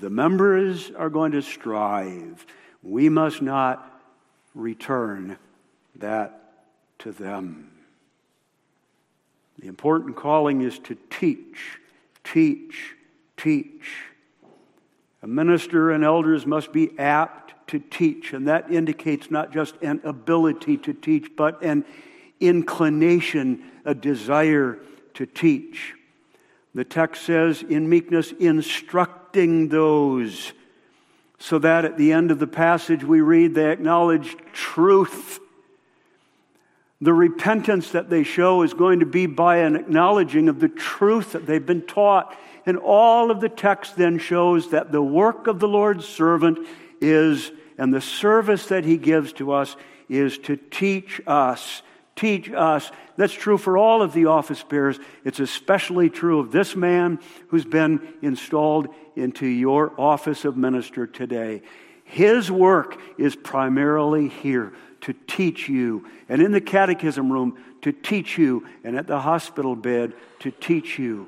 The 0.00 0.08
members 0.08 0.90
are 0.92 1.10
going 1.10 1.32
to 1.32 1.42
strive. 1.42 2.46
We 2.82 3.08
must 3.08 3.42
not 3.42 3.86
return 4.54 5.38
that 5.96 6.64
to 7.00 7.12
them. 7.12 7.70
The 9.58 9.68
important 9.68 10.16
calling 10.16 10.62
is 10.62 10.78
to 10.80 10.96
teach, 11.10 11.78
teach, 12.24 12.94
teach. 13.36 13.90
A 15.22 15.26
minister 15.26 15.90
and 15.90 16.02
elders 16.02 16.46
must 16.46 16.72
be 16.72 16.98
apt 16.98 17.52
to 17.68 17.78
teach, 17.78 18.32
and 18.32 18.48
that 18.48 18.70
indicates 18.70 19.30
not 19.30 19.52
just 19.52 19.76
an 19.82 20.00
ability 20.02 20.78
to 20.78 20.94
teach, 20.94 21.30
but 21.36 21.62
an 21.62 21.84
inclination, 22.40 23.62
a 23.84 23.94
desire 23.94 24.78
to 25.14 25.26
teach. 25.26 25.94
The 26.74 26.84
text 26.84 27.24
says, 27.24 27.62
in 27.62 27.88
meekness, 27.88 28.32
instructing 28.32 29.68
those, 29.68 30.52
so 31.40 31.58
that 31.58 31.86
at 31.86 31.96
the 31.96 32.12
end 32.12 32.30
of 32.30 32.38
the 32.38 32.46
passage 32.46 33.02
we 33.02 33.22
read, 33.22 33.54
they 33.54 33.72
acknowledge 33.72 34.36
truth. 34.52 35.40
The 37.00 37.14
repentance 37.14 37.92
that 37.92 38.10
they 38.10 38.24
show 38.24 38.62
is 38.62 38.74
going 38.74 39.00
to 39.00 39.06
be 39.06 39.24
by 39.24 39.56
an 39.56 39.74
acknowledging 39.74 40.50
of 40.50 40.60
the 40.60 40.68
truth 40.68 41.32
that 41.32 41.46
they've 41.46 41.64
been 41.64 41.82
taught. 41.82 42.36
And 42.66 42.76
all 42.76 43.30
of 43.30 43.40
the 43.40 43.48
text 43.48 43.96
then 43.96 44.18
shows 44.18 44.70
that 44.70 44.92
the 44.92 45.02
work 45.02 45.46
of 45.46 45.60
the 45.60 45.66
Lord's 45.66 46.06
servant 46.06 46.58
is, 47.00 47.50
and 47.78 47.92
the 47.92 48.02
service 48.02 48.66
that 48.66 48.84
he 48.84 48.98
gives 48.98 49.32
to 49.34 49.52
us 49.52 49.76
is 50.10 50.36
to 50.40 50.56
teach 50.56 51.22
us 51.26 51.80
teach 52.20 52.50
us. 52.50 52.90
That's 53.16 53.32
true 53.32 53.56
for 53.56 53.78
all 53.78 54.02
of 54.02 54.12
the 54.12 54.26
office 54.26 54.62
bearers. 54.62 54.98
It's 55.24 55.40
especially 55.40 56.10
true 56.10 56.38
of 56.38 56.52
this 56.52 56.76
man 56.76 57.18
who's 57.48 57.64
been 57.64 58.06
installed 58.20 58.94
into 59.16 59.46
your 59.46 59.98
office 59.98 60.44
of 60.44 60.56
minister 60.56 61.06
today. 61.06 61.62
His 62.04 62.50
work 62.50 63.00
is 63.16 63.34
primarily 63.34 64.28
here 64.28 64.72
to 65.02 65.14
teach 65.26 65.68
you, 65.68 66.06
and 66.28 66.42
in 66.42 66.52
the 66.52 66.60
catechism 66.60 67.32
room 67.32 67.56
to 67.80 67.92
teach 67.92 68.36
you, 68.36 68.66
and 68.84 68.96
at 68.96 69.06
the 69.06 69.20
hospital 69.20 69.74
bed 69.74 70.12
to 70.40 70.50
teach 70.50 70.98
you. 70.98 71.26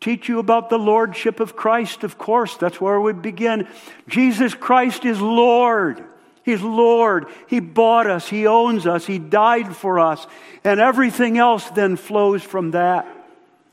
Teach 0.00 0.28
you 0.28 0.40
about 0.40 0.70
the 0.70 0.78
Lordship 0.78 1.38
of 1.38 1.54
Christ, 1.54 2.02
of 2.02 2.18
course. 2.18 2.56
That's 2.56 2.80
where 2.80 3.00
we 3.00 3.12
begin. 3.12 3.68
Jesus 4.08 4.54
Christ 4.54 5.04
is 5.04 5.20
Lord. 5.20 6.04
He's 6.46 6.62
Lord. 6.62 7.26
He 7.48 7.58
bought 7.58 8.08
us. 8.08 8.28
He 8.28 8.46
owns 8.46 8.86
us. 8.86 9.04
He 9.04 9.18
died 9.18 9.74
for 9.74 9.98
us. 9.98 10.24
And 10.62 10.78
everything 10.78 11.38
else 11.38 11.68
then 11.70 11.96
flows 11.96 12.42
from 12.44 12.70
that. 12.70 13.04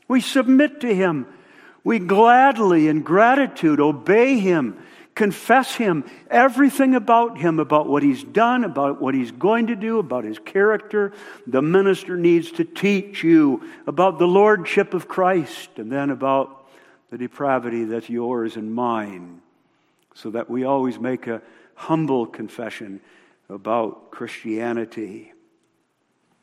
We 0.08 0.20
submit 0.20 0.80
to 0.80 0.92
Him. 0.92 1.26
We 1.84 2.00
gladly, 2.00 2.88
in 2.88 3.02
gratitude, 3.02 3.78
obey 3.78 4.40
Him, 4.40 4.76
confess 5.14 5.76
Him, 5.76 6.04
everything 6.28 6.96
about 6.96 7.38
Him, 7.38 7.60
about 7.60 7.86
what 7.86 8.02
He's 8.02 8.24
done, 8.24 8.64
about 8.64 9.00
what 9.00 9.14
He's 9.14 9.30
going 9.30 9.68
to 9.68 9.76
do, 9.76 10.00
about 10.00 10.24
His 10.24 10.40
character. 10.40 11.12
The 11.46 11.62
minister 11.62 12.16
needs 12.16 12.50
to 12.52 12.64
teach 12.64 13.22
you 13.22 13.62
about 13.86 14.18
the 14.18 14.26
Lordship 14.26 14.94
of 14.94 15.06
Christ 15.06 15.70
and 15.76 15.92
then 15.92 16.10
about 16.10 16.66
the 17.12 17.18
depravity 17.18 17.84
that's 17.84 18.10
yours 18.10 18.56
and 18.56 18.74
mine, 18.74 19.42
so 20.14 20.30
that 20.30 20.50
we 20.50 20.64
always 20.64 20.98
make 20.98 21.28
a 21.28 21.40
humble 21.74 22.26
confession 22.26 23.00
about 23.48 24.10
Christianity. 24.10 25.32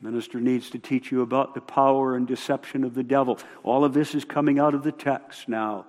Minister 0.00 0.40
needs 0.40 0.70
to 0.70 0.78
teach 0.78 1.12
you 1.12 1.22
about 1.22 1.54
the 1.54 1.60
power 1.60 2.16
and 2.16 2.26
deception 2.26 2.84
of 2.84 2.94
the 2.94 3.04
devil. 3.04 3.38
All 3.62 3.84
of 3.84 3.94
this 3.94 4.14
is 4.14 4.24
coming 4.24 4.58
out 4.58 4.74
of 4.74 4.82
the 4.82 4.92
text 4.92 5.48
now. 5.48 5.86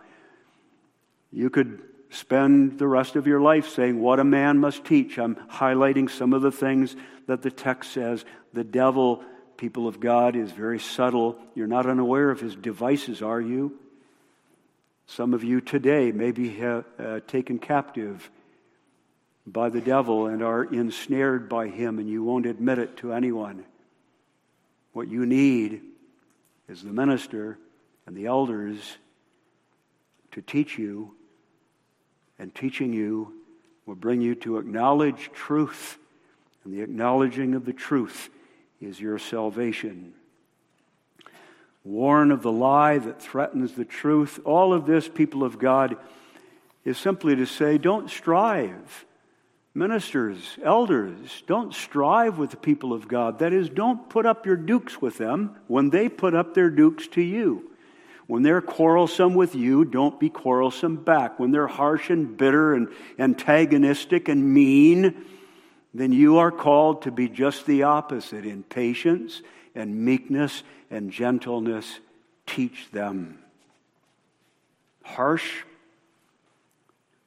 You 1.31 1.49
could 1.49 1.81
spend 2.11 2.77
the 2.77 2.87
rest 2.87 3.15
of 3.15 3.25
your 3.25 3.41
life 3.41 3.69
saying 3.69 3.99
what 3.99 4.19
a 4.19 4.23
man 4.23 4.59
must 4.59 4.85
teach. 4.85 5.17
I'm 5.17 5.35
highlighting 5.35 6.09
some 6.09 6.33
of 6.33 6.43
the 6.43 6.51
things 6.51 6.95
that 7.25 7.41
the 7.41 7.49
text 7.49 7.91
says. 7.91 8.23
The 8.53 8.63
devil, 8.63 9.23
people 9.57 9.87
of 9.87 9.99
God, 9.99 10.35
is 10.35 10.51
very 10.51 10.79
subtle. 10.79 11.39
You're 11.55 11.65
not 11.65 11.87
unaware 11.87 12.29
of 12.29 12.39
his 12.39 12.55
devices, 12.55 13.23
are 13.23 13.41
you? 13.41 13.79
Some 15.07 15.33
of 15.33 15.43
you 15.43 15.59
today 15.59 16.11
may 16.11 16.31
be 16.31 16.63
uh, 16.63 16.83
taken 17.27 17.57
captive 17.57 18.29
by 19.45 19.69
the 19.69 19.81
devil 19.81 20.27
and 20.27 20.41
are 20.41 20.63
ensnared 20.63 21.49
by 21.49 21.67
him, 21.67 21.99
and 21.99 22.09
you 22.09 22.23
won't 22.23 22.45
admit 22.45 22.79
it 22.79 22.97
to 22.97 23.13
anyone. 23.13 23.65
What 24.93 25.09
you 25.09 25.25
need 25.25 25.81
is 26.69 26.81
the 26.81 26.93
minister 26.93 27.57
and 28.05 28.15
the 28.15 28.27
elders 28.27 28.97
to 30.31 30.41
teach 30.41 30.77
you, 30.77 31.13
and 32.39 32.53
teaching 32.55 32.93
you 32.93 33.33
will 33.85 33.95
bring 33.95 34.21
you 34.21 34.33
to 34.35 34.57
acknowledge 34.57 35.29
truth, 35.33 35.97
and 36.63 36.73
the 36.73 36.81
acknowledging 36.81 37.53
of 37.53 37.65
the 37.65 37.73
truth 37.73 38.29
is 38.81 38.99
your 38.99 39.19
salvation. 39.19 40.13
Warn 41.83 42.31
of 42.31 42.41
the 42.41 42.51
lie 42.51 42.97
that 42.97 43.21
threatens 43.21 43.73
the 43.73 43.85
truth. 43.85 44.39
All 44.45 44.73
of 44.73 44.85
this, 44.85 45.09
people 45.09 45.43
of 45.43 45.59
God, 45.59 45.97
is 46.85 46.97
simply 46.97 47.35
to 47.35 47.45
say, 47.45 47.77
don't 47.77 48.09
strive 48.09 49.05
Ministers, 49.75 50.57
elders, 50.63 51.43
don't 51.47 51.73
strive 51.73 52.37
with 52.37 52.51
the 52.51 52.57
people 52.57 52.93
of 52.93 53.07
God. 53.07 53.39
That 53.39 53.53
is, 53.53 53.69
don't 53.69 54.07
put 54.07 54.25
up 54.25 54.45
your 54.45 54.55
dukes 54.55 55.01
with 55.01 55.17
them 55.17 55.55
when 55.67 55.89
they 55.89 56.09
put 56.09 56.35
up 56.35 56.53
their 56.53 56.69
dukes 56.69 57.07
to 57.09 57.21
you. 57.21 57.71
When 58.27 58.43
they're 58.43 58.61
quarrelsome 58.61 59.33
with 59.33 59.55
you, 59.55 59.83
don't 59.83 60.19
be 60.19 60.29
quarrelsome 60.29 60.97
back. 60.97 61.39
When 61.39 61.51
they're 61.51 61.67
harsh 61.67 62.09
and 62.11 62.37
bitter 62.37 62.75
and 62.75 62.87
antagonistic 63.17 64.29
and 64.29 64.53
mean, 64.53 65.25
then 65.93 66.11
you 66.13 66.37
are 66.37 66.51
called 66.51 67.01
to 67.03 67.11
be 67.11 67.27
just 67.27 67.65
the 67.65 67.83
opposite 67.83 68.45
in 68.45 68.63
patience 68.63 69.41
and 69.75 70.05
meekness 70.05 70.63
and 70.91 71.11
gentleness. 71.11 71.99
Teach 72.45 72.89
them. 72.91 73.39
Harsh, 75.03 75.63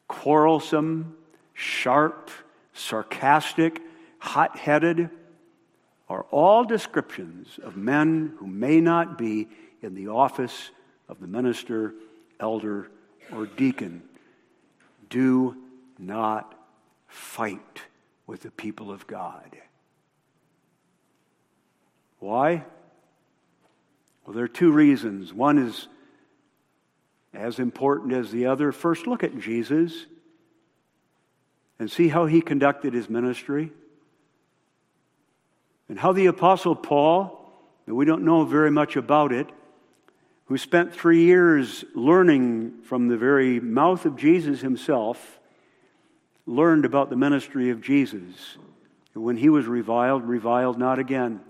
quarrelsome, 0.09 1.17
sharp, 1.57 2.31
sarcastic, 2.75 3.81
hot 4.19 4.57
headed 4.57 5.11
are 6.09 6.25
all 6.31 6.65
descriptions 6.65 7.59
of 7.65 7.77
men 7.77 8.35
who 8.39 8.47
may 8.47 8.81
not 8.81 9.19
be 9.19 9.49
in 9.83 9.95
the 9.95 10.09
office 10.09 10.71
of 11.09 11.19
the 11.19 11.27
minister, 11.27 11.95
elder, 12.39 12.89
or 13.33 13.47
deacon. 13.47 14.03
Do 15.09 15.57
not 15.99 16.55
fight 17.09 17.81
with 18.27 18.43
the 18.43 18.51
people 18.51 18.93
of 18.93 19.07
God. 19.07 19.57
Why? 22.19 22.65
Well, 24.25 24.35
there 24.35 24.45
are 24.45 24.49
two 24.49 24.73
reasons. 24.73 25.33
One 25.33 25.59
is 25.59 25.89
as 27.33 27.59
important 27.59 28.13
as 28.13 28.31
the 28.31 28.47
other. 28.47 28.73
First, 28.73 29.07
look 29.07 29.25
at 29.25 29.39
Jesus 29.39 30.07
and 31.79 31.91
see 31.91 32.09
how 32.09 32.27
he 32.27 32.41
conducted 32.41 32.95
his 32.95 33.09
ministry. 33.09 33.73
And 35.89 35.99
how 35.99 36.13
the 36.13 36.27
Apostle 36.27 36.75
Paul, 36.75 37.51
we 37.87 38.05
don't 38.05 38.25
know 38.25 38.45
very 38.45 38.71
much 38.71 38.97
about 38.97 39.33
it, 39.33 39.49
who 40.47 40.59
spent 40.59 40.95
three 40.95 41.25
years 41.25 41.85
learning 41.95 42.83
from 42.83 43.09
the 43.09 43.17
very 43.17 43.61
mouth 43.61 44.05
of 44.07 44.17
Jesus 44.17 44.61
himself, 44.61 45.39
learned 46.47 46.85
about 46.85 47.11
the 47.11 47.17
ministry 47.17 47.71
of 47.71 47.81
Jesus. 47.81 48.57
And 49.15 49.25
when 49.25 49.37
he 49.37 49.49
was 49.49 49.67
reviled, 49.67 50.25
reviled 50.25 50.79
not 50.79 50.99
again. 50.99 51.41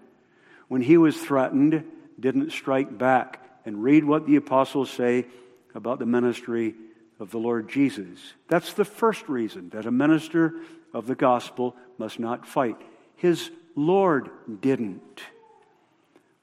When 0.69 0.81
he 0.81 0.97
was 0.97 1.17
threatened, 1.17 1.85
didn't 2.19 2.53
strike 2.53 2.97
back. 2.97 3.43
And 3.67 3.83
read 3.83 4.05
what 4.05 4.27
the 4.27 4.37
apostles 4.37 4.91
say 4.91 5.27
about 5.75 5.99
the 5.99 6.07
ministry 6.07 6.75
of 7.19 7.31
the 7.31 7.39
Lord 7.39 7.69
Jesus. 7.69 8.35
That's 8.49 8.73
the 8.73 8.85
first 8.85 9.29
reason 9.29 9.71
that 9.71 9.87
a 9.87 9.91
minister 9.91 10.55
of 10.93 11.07
the 11.07 11.15
gospel 11.15 11.77
must 11.99 12.19
not 12.19 12.47
fight. 12.47 12.77
His 13.17 13.51
Lord 13.75 14.31
didn't. 14.61 15.23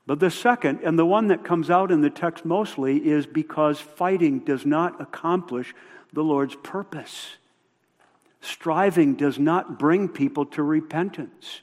But 0.06 0.20
the 0.20 0.32
second, 0.32 0.82
and 0.84 1.00
the 1.00 1.06
one 1.06 1.28
that 1.28 1.46
comes 1.46 1.70
out 1.70 1.92
in 1.92 2.02
the 2.02 2.10
text 2.10 2.44
mostly, 2.44 2.98
is 2.98 3.26
because 3.26 3.80
fighting 3.80 4.40
does 4.40 4.66
not 4.66 5.00
accomplish 5.02 5.74
the 6.12 6.24
Lord's 6.24 6.56
purpose. 6.56 7.38
Striving 8.42 9.16
does 9.16 9.40
not 9.40 9.80
bring 9.80 10.10
people 10.10 10.46
to 10.48 10.64
repentance. 10.64 11.62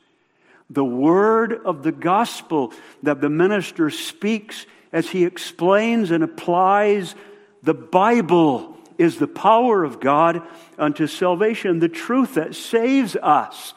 The 0.71 0.85
word 0.85 1.53
of 1.53 1.83
the 1.83 1.93
gospel 1.93 2.73
that 3.03 3.21
the 3.21 3.29
minister 3.29 3.91
speaks 3.91 4.65
as 4.93 5.11
he 5.11 5.25
explains 5.25 6.11
and 6.11 6.25
applies 6.25 7.15
the 7.63 7.75
Bible 7.75 8.79
is 9.01 9.17
the 9.17 9.27
power 9.27 9.83
of 9.83 9.99
God 9.99 10.43
unto 10.79 11.07
salvation, 11.07 11.79
the 11.79 11.89
truth 11.89 12.35
that 12.35 12.55
saves 12.55 13.17
us. 13.17 13.73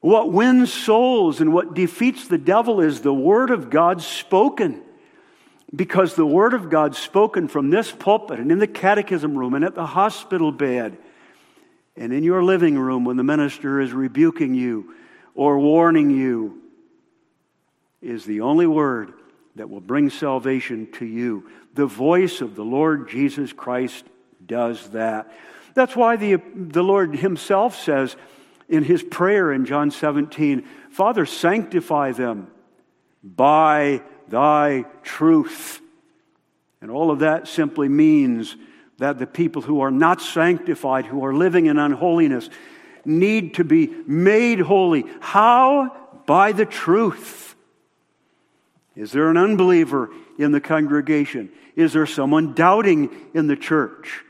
What 0.00 0.30
wins 0.30 0.70
souls 0.70 1.40
and 1.40 1.54
what 1.54 1.72
defeats 1.72 2.28
the 2.28 2.36
devil 2.36 2.82
is 2.82 3.00
the 3.00 3.14
Word 3.14 3.50
of 3.50 3.70
God 3.70 4.02
spoken. 4.02 4.82
Because 5.74 6.14
the 6.14 6.26
Word 6.26 6.52
of 6.52 6.68
God 6.68 6.94
spoken 6.94 7.48
from 7.48 7.70
this 7.70 7.90
pulpit 7.90 8.38
and 8.38 8.52
in 8.52 8.58
the 8.58 8.66
catechism 8.66 9.34
room 9.34 9.54
and 9.54 9.64
at 9.64 9.74
the 9.74 9.86
hospital 9.86 10.52
bed 10.52 10.98
and 11.96 12.12
in 12.12 12.22
your 12.22 12.44
living 12.44 12.78
room 12.78 13.06
when 13.06 13.16
the 13.16 13.24
minister 13.24 13.80
is 13.80 13.94
rebuking 13.94 14.52
you 14.52 14.94
or 15.34 15.58
warning 15.58 16.10
you 16.10 16.60
is 18.02 18.26
the 18.26 18.42
only 18.42 18.66
Word 18.66 19.14
that 19.60 19.68
will 19.68 19.82
bring 19.82 20.08
salvation 20.08 20.90
to 20.90 21.04
you. 21.04 21.46
The 21.74 21.84
voice 21.84 22.40
of 22.40 22.56
the 22.56 22.64
Lord 22.64 23.10
Jesus 23.10 23.52
Christ 23.52 24.06
does 24.46 24.88
that. 24.92 25.30
That's 25.74 25.94
why 25.94 26.16
the, 26.16 26.36
the 26.54 26.82
Lord 26.82 27.14
Himself 27.14 27.78
says 27.78 28.16
in 28.70 28.84
His 28.84 29.02
prayer 29.02 29.52
in 29.52 29.66
John 29.66 29.90
17, 29.90 30.66
Father, 30.88 31.26
sanctify 31.26 32.12
them 32.12 32.50
by 33.22 34.00
thy 34.28 34.86
truth. 35.02 35.82
And 36.80 36.90
all 36.90 37.10
of 37.10 37.18
that 37.18 37.46
simply 37.46 37.90
means 37.90 38.56
that 38.96 39.18
the 39.18 39.26
people 39.26 39.60
who 39.60 39.82
are 39.82 39.90
not 39.90 40.22
sanctified, 40.22 41.04
who 41.04 41.22
are 41.26 41.34
living 41.34 41.66
in 41.66 41.76
unholiness, 41.76 42.48
need 43.04 43.56
to 43.56 43.64
be 43.64 43.88
made 44.06 44.60
holy. 44.60 45.04
How? 45.20 46.22
By 46.24 46.52
the 46.52 46.64
truth. 46.64 47.49
Is 49.00 49.12
there 49.12 49.30
an 49.30 49.38
unbeliever 49.38 50.10
in 50.36 50.52
the 50.52 50.60
congregation? 50.60 51.50
Is 51.74 51.94
there 51.94 52.04
someone 52.04 52.52
doubting 52.52 53.08
in 53.32 53.46
the 53.46 53.56
church? 53.56 54.22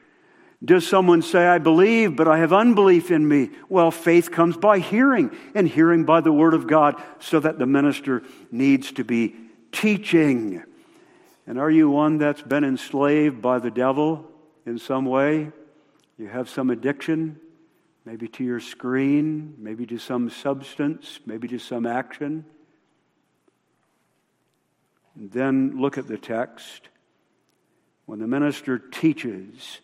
Does 0.64 0.86
someone 0.86 1.22
say, 1.22 1.44
I 1.44 1.58
believe, 1.58 2.14
but 2.14 2.28
I 2.28 2.38
have 2.38 2.52
unbelief 2.52 3.10
in 3.10 3.26
me? 3.26 3.50
Well, 3.68 3.90
faith 3.90 4.30
comes 4.30 4.56
by 4.56 4.78
hearing, 4.78 5.36
and 5.56 5.66
hearing 5.66 6.04
by 6.04 6.20
the 6.20 6.30
Word 6.30 6.54
of 6.54 6.68
God, 6.68 7.02
so 7.18 7.40
that 7.40 7.58
the 7.58 7.66
minister 7.66 8.22
needs 8.52 8.92
to 8.92 9.02
be 9.02 9.34
teaching. 9.72 10.62
And 11.48 11.58
are 11.58 11.70
you 11.70 11.90
one 11.90 12.18
that's 12.18 12.42
been 12.42 12.62
enslaved 12.62 13.42
by 13.42 13.58
the 13.58 13.72
devil 13.72 14.30
in 14.66 14.78
some 14.78 15.04
way? 15.04 15.50
You 16.16 16.28
have 16.28 16.48
some 16.48 16.70
addiction, 16.70 17.40
maybe 18.04 18.28
to 18.28 18.44
your 18.44 18.60
screen, 18.60 19.56
maybe 19.58 19.84
to 19.86 19.98
some 19.98 20.30
substance, 20.30 21.18
maybe 21.26 21.48
to 21.48 21.58
some 21.58 21.86
action. 21.86 22.44
Then 25.20 25.78
look 25.78 25.98
at 25.98 26.08
the 26.08 26.16
text. 26.16 26.88
When 28.06 28.20
the 28.20 28.26
minister 28.26 28.78
teaches, 28.78 29.80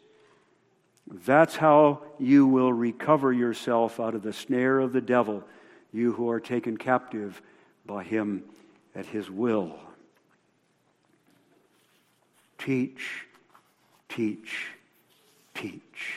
that's 1.06 1.56
how 1.56 2.02
you 2.18 2.46
will 2.46 2.72
recover 2.72 3.34
yourself 3.34 4.00
out 4.00 4.14
of 4.14 4.22
the 4.22 4.32
snare 4.32 4.80
of 4.80 4.94
the 4.94 5.02
devil, 5.02 5.44
you 5.92 6.14
who 6.14 6.30
are 6.30 6.40
taken 6.40 6.78
captive 6.78 7.42
by 7.84 8.02
him 8.02 8.44
at 8.94 9.04
his 9.04 9.30
will. 9.30 9.78
Teach, 12.56 13.26
teach, 14.08 14.68
teach. 15.54 16.14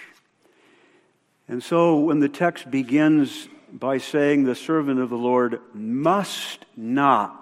And 1.50 1.62
so 1.62 2.00
when 2.00 2.22
the 2.22 2.30
text 2.30 2.72
begins 2.72 3.50
by 3.72 3.98
saying 3.98 4.46
the 4.46 4.56
servant 4.56 5.02
of 5.02 5.10
the 5.10 5.18
Lord 5.18 5.60
must 5.74 6.66
not 6.78 7.39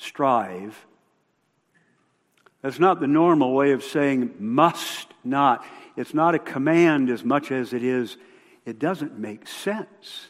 strive, 0.00 0.86
that's 2.62 2.78
not 2.78 3.00
the 3.00 3.06
normal 3.06 3.54
way 3.54 3.72
of 3.72 3.82
saying 3.82 4.34
must 4.38 5.08
not. 5.24 5.64
It's 5.96 6.14
not 6.14 6.34
a 6.34 6.38
command 6.38 7.10
as 7.10 7.24
much 7.24 7.52
as 7.52 7.72
it 7.72 7.82
is, 7.82 8.16
it 8.66 8.78
doesn't 8.78 9.18
make 9.18 9.46
sense. 9.46 10.28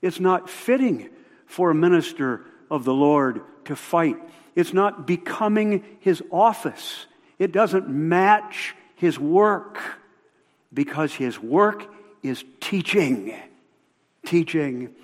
It's 0.00 0.20
not 0.20 0.48
fitting 0.48 1.10
for 1.46 1.70
a 1.70 1.74
minister 1.74 2.44
of 2.70 2.84
the 2.84 2.94
Lord 2.94 3.42
to 3.66 3.76
fight. 3.76 4.16
It's 4.54 4.72
not 4.72 5.06
becoming 5.06 5.84
his 6.00 6.22
office. 6.30 7.06
It 7.38 7.52
doesn't 7.52 7.88
match 7.88 8.74
his 8.94 9.18
work 9.18 9.78
because 10.72 11.14
his 11.14 11.38
work 11.38 11.86
is 12.22 12.44
teaching, 12.60 13.34
teaching, 14.24 14.94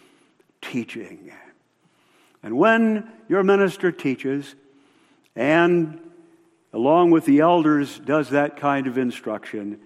teaching. 0.60 1.32
And 2.44 2.58
when 2.58 3.10
your 3.26 3.42
minister 3.42 3.90
teaches 3.90 4.54
and 5.34 5.98
along 6.74 7.10
with 7.10 7.24
the 7.24 7.40
elders, 7.40 7.98
does 8.00 8.30
that 8.30 8.58
kind 8.58 8.86
of 8.86 8.98
instruction, 8.98 9.80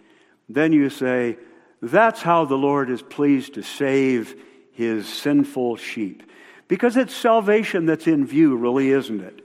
then 0.49 0.73
you 0.73 0.91
say, 0.91 1.39
that's 1.81 2.21
how 2.21 2.45
the 2.45 2.57
Lord 2.57 2.91
is 2.91 3.01
pleased 3.01 3.55
to 3.55 3.63
save 3.63 4.35
his 4.73 5.09
sinful 5.09 5.77
sheep. 5.77 6.25
Because 6.67 6.97
it's 6.97 7.15
salvation 7.15 7.87
that's 7.87 8.09
in 8.09 8.27
view, 8.27 8.57
really, 8.57 8.91
isn't 8.91 9.21
it? 9.21 9.41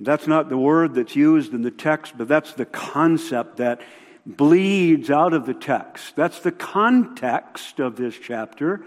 That's 0.00 0.26
not 0.26 0.48
the 0.48 0.56
word 0.56 0.94
that's 0.94 1.14
used 1.14 1.52
in 1.52 1.62
the 1.62 1.70
text, 1.70 2.14
but 2.16 2.28
that's 2.28 2.54
the 2.54 2.64
concept 2.64 3.58
that 3.58 3.82
bleeds 4.24 5.10
out 5.10 5.34
of 5.34 5.44
the 5.44 5.54
text. 5.54 6.16
That's 6.16 6.40
the 6.40 6.50
context 6.50 7.78
of 7.78 7.96
this 7.96 8.16
chapter. 8.18 8.84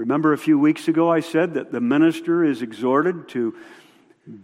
Remember 0.00 0.32
a 0.32 0.38
few 0.38 0.58
weeks 0.58 0.88
ago 0.88 1.12
I 1.12 1.20
said 1.20 1.54
that 1.54 1.72
the 1.72 1.80
minister 1.82 2.42
is 2.42 2.62
exhorted 2.62 3.28
to 3.28 3.54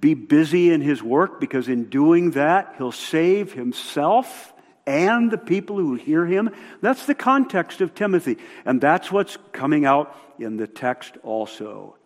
be 0.00 0.12
busy 0.12 0.70
in 0.70 0.82
his 0.82 1.02
work 1.02 1.40
because 1.40 1.66
in 1.66 1.84
doing 1.84 2.32
that, 2.32 2.74
he'll 2.76 2.92
save 2.92 3.54
himself 3.54 4.52
and 4.86 5.30
the 5.30 5.38
people 5.38 5.78
who 5.78 5.94
hear 5.94 6.26
him. 6.26 6.50
That's 6.82 7.07
the 7.07 7.14
context 7.14 7.80
of 7.80 7.94
Timothy. 7.94 8.36
And 8.66 8.82
that's 8.82 9.11
what's 9.11 9.38
coming 9.52 9.86
out 9.86 10.14
in 10.38 10.59
the 10.59 10.66
text 10.66 11.16
also. 11.22 11.96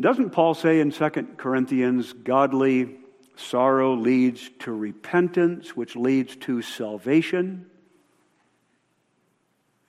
Doesn't 0.00 0.30
Paul 0.30 0.54
say 0.54 0.80
in 0.80 0.92
2 0.92 1.10
Corinthians, 1.36 2.14
godly 2.14 2.96
sorrow 3.36 3.92
leads 3.96 4.48
to 4.60 4.72
repentance, 4.72 5.76
which 5.76 5.94
leads 5.94 6.36
to 6.36 6.62
salvation? 6.62 7.66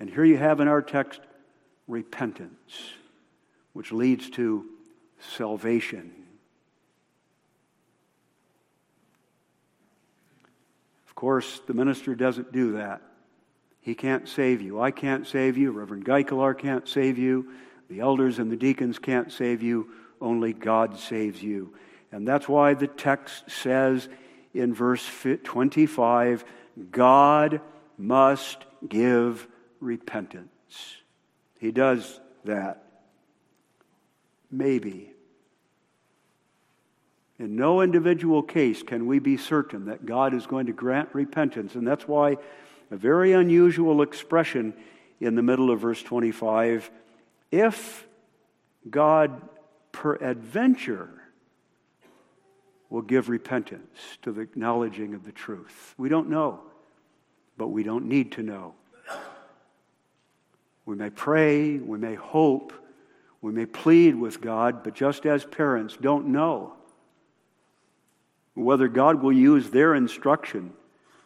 And 0.02 0.10
here 0.10 0.26
you 0.26 0.36
have 0.36 0.60
in 0.60 0.68
our 0.68 0.82
text 0.82 1.22
repentance, 1.88 2.92
which 3.74 3.92
leads 3.92 4.30
to 4.32 4.66
salvation. 5.20 6.12
Of 11.08 11.16
course, 11.16 11.62
the 11.66 11.74
minister 11.74 12.14
doesn't 12.14 12.52
do 12.52 12.74
that. 12.74 13.02
He 13.82 13.96
can't 13.96 14.28
save 14.28 14.62
you. 14.62 14.82
I 14.82 14.92
can't 14.92 15.26
save 15.26 15.58
you. 15.58 15.72
Reverend 15.72 16.06
Geikelar 16.06 16.58
can't 16.58 16.88
save 16.88 17.18
you. 17.18 17.48
The 17.90 18.02
elders 18.02 18.38
and 18.38 18.52
the 18.52 18.58
deacons 18.58 19.00
can't 19.00 19.32
save 19.32 19.64
you. 19.64 19.90
Only 20.20 20.52
God 20.52 21.00
saves 21.00 21.42
you. 21.42 21.74
And 22.12 22.28
that's 22.28 22.50
why 22.50 22.74
the 22.74 22.88
text 22.88 23.50
says 23.50 24.10
in 24.54 24.74
verse 24.74 25.10
25 25.44 26.44
God 26.92 27.62
must 27.98 28.58
give 28.88 29.48
repentance. 29.80 30.97
He 31.60 31.72
does 31.72 32.20
that. 32.46 32.84
Maybe. 34.52 35.12
In 37.40 37.56
no 37.56 37.82
individual 37.82 38.42
case 38.42 38.82
can 38.82 39.06
we 39.06 39.20
be 39.20 39.38
certain 39.38 39.86
that 39.86 40.06
God 40.06 40.34
is 40.34 40.48
going 40.48 40.68
to 40.68 40.74
grant 40.74 41.10
repentance. 41.14 41.76
And 41.76 41.88
that's 41.88 42.08
why 42.08 42.38
a 42.90 42.96
very 42.96 43.34
unusual 43.34 44.02
expression 44.02 44.74
in 45.20 45.36
the 45.36 45.44
middle 45.44 45.70
of 45.70 45.80
verse 45.80 46.02
25 46.02 46.90
if 47.52 48.08
God 48.90 49.42
peradventure 49.92 51.10
will 52.90 53.02
give 53.02 53.30
repentance 53.30 54.18
to 54.22 54.32
the 54.32 54.42
acknowledging 54.42 55.14
of 55.14 55.26
the 55.26 55.32
truth. 55.32 55.94
We 55.98 56.10
don't 56.10 56.30
know, 56.30 56.62
but 57.58 57.68
we 57.68 57.84
don't 57.84 58.06
need 58.06 58.34
to 58.34 58.44
know. 58.44 58.76
We 60.88 60.96
may 60.96 61.10
pray, 61.10 61.80
we 61.80 61.98
may 61.98 62.16
hope, 62.16 62.72
we 63.42 63.52
may 63.52 63.66
plead 63.66 64.16
with 64.16 64.40
God, 64.40 64.84
but 64.84 64.96
just 64.96 65.26
as 65.26 65.44
parents 65.44 65.98
don't 66.00 66.28
know 66.28 66.76
whether 68.54 68.88
God 68.88 69.22
will 69.22 69.34
use 69.34 69.70
their 69.70 69.94
instruction 69.96 70.72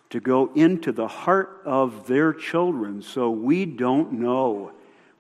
to 0.10 0.20
go 0.20 0.52
into 0.56 0.92
the 0.92 1.08
heart 1.08 1.62
of 1.64 2.08
their 2.08 2.34
children, 2.34 3.04
so 3.04 3.30
we 3.30 3.68
don't 3.68 4.14
know 4.14 4.72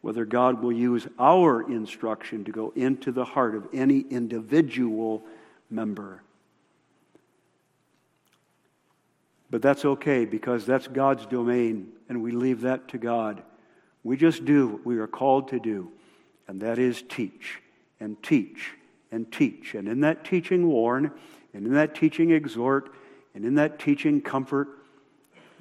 whether 0.01 0.25
God 0.25 0.63
will 0.63 0.71
use 0.71 1.07
our 1.19 1.61
instruction 1.71 2.43
to 2.45 2.51
go 2.51 2.73
into 2.75 3.11
the 3.11 3.23
heart 3.23 3.53
of 3.53 3.67
any 3.71 3.99
individual 3.99 5.21
member. 5.69 6.23
But 9.51 9.61
that's 9.61 9.85
okay 9.85 10.25
because 10.25 10.65
that's 10.65 10.87
God's 10.87 11.27
domain, 11.27 11.89
and 12.09 12.23
we 12.23 12.31
leave 12.31 12.61
that 12.61 12.87
to 12.87 12.97
God. 12.97 13.43
We 14.03 14.17
just 14.17 14.45
do 14.45 14.67
what 14.67 14.85
we 14.85 14.97
are 14.97 15.07
called 15.07 15.49
to 15.49 15.59
do 15.59 15.91
and 16.51 16.59
that 16.59 16.79
is 16.79 17.01
teach 17.07 17.61
and 18.01 18.21
teach 18.21 18.73
and 19.09 19.31
teach. 19.31 19.73
And 19.73 19.87
in 19.87 20.01
that 20.01 20.25
teaching, 20.25 20.67
warn, 20.67 21.11
and 21.53 21.65
in 21.65 21.73
that 21.75 21.95
teaching, 21.95 22.31
exhort, 22.31 22.93
and 23.33 23.45
in 23.45 23.55
that 23.55 23.79
teaching, 23.79 24.19
comfort, 24.19 24.67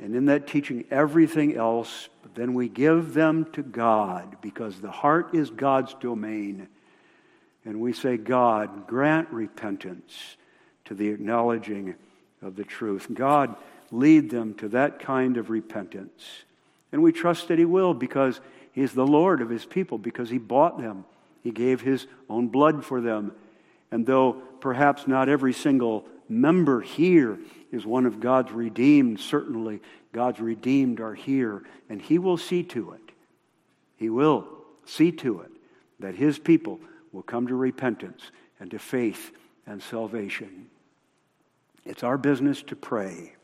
and 0.02 0.16
in 0.16 0.24
that 0.24 0.48
teaching, 0.48 0.84
everything 0.90 1.54
else. 1.54 2.08
But 2.22 2.34
then 2.34 2.54
we 2.54 2.68
give 2.68 3.14
them 3.14 3.46
to 3.52 3.62
God 3.62 4.38
because 4.40 4.80
the 4.80 4.90
heart 4.90 5.32
is 5.32 5.48
God's 5.48 5.94
domain. 5.94 6.66
And 7.64 7.80
we 7.80 7.92
say, 7.92 8.16
God, 8.16 8.88
grant 8.88 9.28
repentance 9.30 10.36
to 10.86 10.94
the 10.94 11.08
acknowledging 11.10 11.94
of 12.42 12.56
the 12.56 12.64
truth. 12.64 13.06
God, 13.14 13.54
lead 13.92 14.30
them 14.30 14.54
to 14.54 14.70
that 14.70 14.98
kind 14.98 15.36
of 15.36 15.50
repentance. 15.50 16.24
And 16.92 17.02
we 17.02 17.12
trust 17.12 17.48
that 17.48 17.58
He 17.58 17.64
will 17.64 17.94
because 17.94 18.40
He 18.72 18.82
is 18.82 18.92
the 18.92 19.06
Lord 19.06 19.40
of 19.40 19.50
His 19.50 19.64
people, 19.64 19.98
because 19.98 20.30
He 20.30 20.38
bought 20.38 20.78
them. 20.78 21.04
He 21.42 21.50
gave 21.50 21.80
His 21.80 22.06
own 22.28 22.48
blood 22.48 22.84
for 22.84 23.00
them. 23.00 23.32
And 23.90 24.06
though 24.06 24.34
perhaps 24.60 25.06
not 25.06 25.28
every 25.28 25.52
single 25.52 26.06
member 26.28 26.80
here 26.80 27.38
is 27.72 27.84
one 27.86 28.06
of 28.06 28.20
God's 28.20 28.52
redeemed, 28.52 29.20
certainly 29.20 29.80
God's 30.12 30.40
redeemed 30.40 31.00
are 31.00 31.14
here, 31.14 31.62
and 31.88 32.00
He 32.00 32.18
will 32.18 32.36
see 32.36 32.62
to 32.64 32.92
it. 32.92 33.12
He 33.96 34.10
will 34.10 34.46
see 34.84 35.12
to 35.12 35.40
it 35.40 35.50
that 36.00 36.14
His 36.14 36.38
people 36.38 36.80
will 37.12 37.22
come 37.22 37.46
to 37.48 37.54
repentance 37.54 38.22
and 38.58 38.70
to 38.70 38.78
faith 38.78 39.32
and 39.66 39.82
salvation. 39.82 40.66
It's 41.84 42.02
our 42.02 42.18
business 42.18 42.62
to 42.64 42.76
pray. 42.76 43.34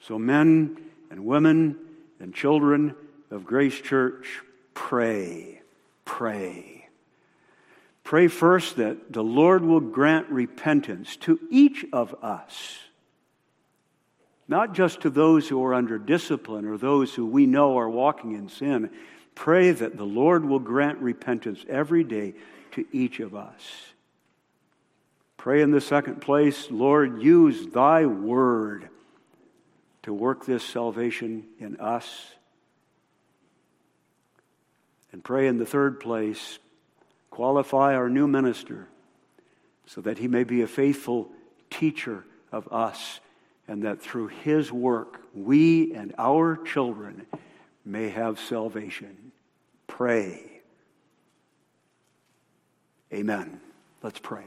So, 0.00 0.18
men 0.18 0.78
and 1.10 1.24
women 1.24 1.76
and 2.20 2.34
children 2.34 2.94
of 3.30 3.44
Grace 3.44 3.80
Church, 3.80 4.40
pray, 4.74 5.62
pray. 6.04 6.88
Pray 8.04 8.28
first 8.28 8.76
that 8.76 9.12
the 9.12 9.22
Lord 9.22 9.64
will 9.64 9.80
grant 9.80 10.28
repentance 10.30 11.16
to 11.18 11.38
each 11.50 11.84
of 11.92 12.14
us, 12.22 12.78
not 14.48 14.74
just 14.74 15.02
to 15.02 15.10
those 15.10 15.48
who 15.48 15.64
are 15.64 15.74
under 15.74 15.98
discipline 15.98 16.66
or 16.66 16.76
those 16.76 17.14
who 17.14 17.24
we 17.24 17.46
know 17.46 17.78
are 17.78 17.88
walking 17.88 18.32
in 18.32 18.48
sin. 18.48 18.90
Pray 19.34 19.70
that 19.70 19.96
the 19.96 20.04
Lord 20.04 20.44
will 20.44 20.58
grant 20.58 20.98
repentance 20.98 21.64
every 21.68 22.02
day 22.04 22.34
to 22.72 22.84
each 22.92 23.20
of 23.20 23.34
us. 23.34 23.62
Pray 25.36 25.62
in 25.62 25.70
the 25.70 25.80
second 25.80 26.20
place, 26.20 26.70
Lord, 26.70 27.22
use 27.22 27.68
thy 27.68 28.06
word 28.06 28.88
to 30.02 30.12
work 30.12 30.46
this 30.46 30.64
salvation 30.64 31.44
in 31.58 31.78
us. 31.78 32.08
And 35.12 35.22
pray 35.22 35.48
in 35.48 35.58
the 35.58 35.66
third 35.66 36.00
place, 36.00 36.58
qualify 37.30 37.94
our 37.94 38.08
new 38.08 38.28
minister 38.28 38.86
so 39.86 40.00
that 40.02 40.18
he 40.18 40.28
may 40.28 40.44
be 40.44 40.62
a 40.62 40.68
faithful 40.68 41.30
teacher 41.68 42.24
of 42.52 42.72
us 42.72 43.20
and 43.66 43.82
that 43.82 44.00
through 44.00 44.28
his 44.28 44.70
work 44.72 45.20
we 45.34 45.94
and 45.94 46.14
our 46.16 46.56
children 46.56 47.26
may 47.84 48.08
have 48.08 48.38
salvation. 48.38 49.32
Pray. 49.86 50.44
Amen. 53.12 53.60
Let's 54.02 54.20
pray. 54.20 54.44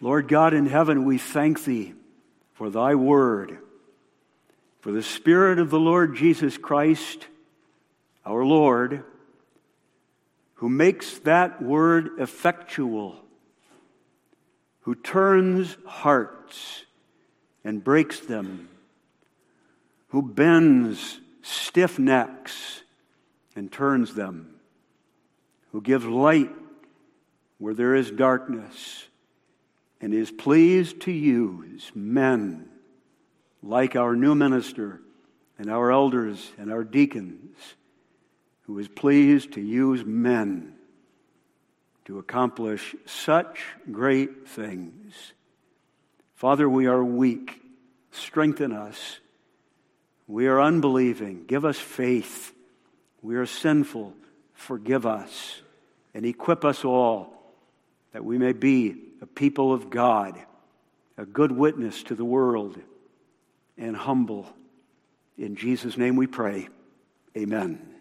Lord 0.00 0.28
God 0.28 0.54
in 0.54 0.66
heaven, 0.66 1.04
we 1.04 1.18
thank 1.18 1.64
thee 1.64 1.94
for 2.54 2.70
thy 2.70 2.94
word, 2.94 3.58
for 4.80 4.92
the 4.92 5.02
Spirit 5.02 5.58
of 5.58 5.70
the 5.70 5.78
Lord 5.78 6.16
Jesus 6.16 6.56
Christ, 6.56 7.26
our 8.24 8.44
Lord, 8.44 9.04
who 10.54 10.68
makes 10.68 11.18
that 11.20 11.60
word 11.60 12.10
effectual, 12.18 13.16
who 14.82 14.94
turns 14.94 15.76
hearts 15.84 16.84
and 17.64 17.82
breaks 17.82 18.20
them, 18.20 18.68
who 20.08 20.22
bends 20.22 21.20
stiff 21.42 21.98
necks 21.98 22.82
and 23.56 23.70
turns 23.70 24.14
them, 24.14 24.54
who 25.72 25.80
gives 25.80 26.04
light 26.04 26.52
where 27.58 27.74
there 27.74 27.94
is 27.94 28.10
darkness 28.10 29.06
and 30.04 30.12
is 30.12 30.30
pleased 30.30 31.00
to 31.00 31.10
use 31.10 31.90
men 31.94 32.68
like 33.62 33.96
our 33.96 34.14
new 34.14 34.34
minister 34.34 35.00
and 35.58 35.70
our 35.70 35.90
elders 35.90 36.52
and 36.58 36.70
our 36.70 36.84
deacons, 36.84 37.56
who 38.64 38.78
is 38.78 38.86
pleased 38.86 39.52
to 39.52 39.62
use 39.62 40.04
men 40.04 40.74
to 42.04 42.18
accomplish 42.18 42.94
such 43.06 43.64
great 43.90 44.46
things. 44.46 45.32
Father, 46.34 46.68
we 46.68 46.84
are 46.84 47.02
weak. 47.02 47.62
Strengthen 48.10 48.72
us. 48.72 49.20
We 50.26 50.48
are 50.48 50.60
unbelieving. 50.60 51.46
Give 51.46 51.64
us 51.64 51.78
faith. 51.78 52.52
We 53.22 53.36
are 53.36 53.46
sinful. 53.46 54.12
Forgive 54.52 55.06
us 55.06 55.62
and 56.12 56.26
equip 56.26 56.62
us 56.62 56.84
all 56.84 57.32
that 58.12 58.22
we 58.22 58.36
may 58.36 58.52
be 58.52 58.96
a 59.24 59.26
people 59.26 59.72
of 59.72 59.88
God, 59.88 60.38
a 61.16 61.24
good 61.24 61.50
witness 61.50 62.02
to 62.02 62.14
the 62.14 62.26
world, 62.26 62.78
and 63.78 63.96
humble. 63.96 64.54
In 65.38 65.56
Jesus' 65.56 65.96
name 65.96 66.16
we 66.16 66.26
pray. 66.26 66.68
Amen. 67.34 67.93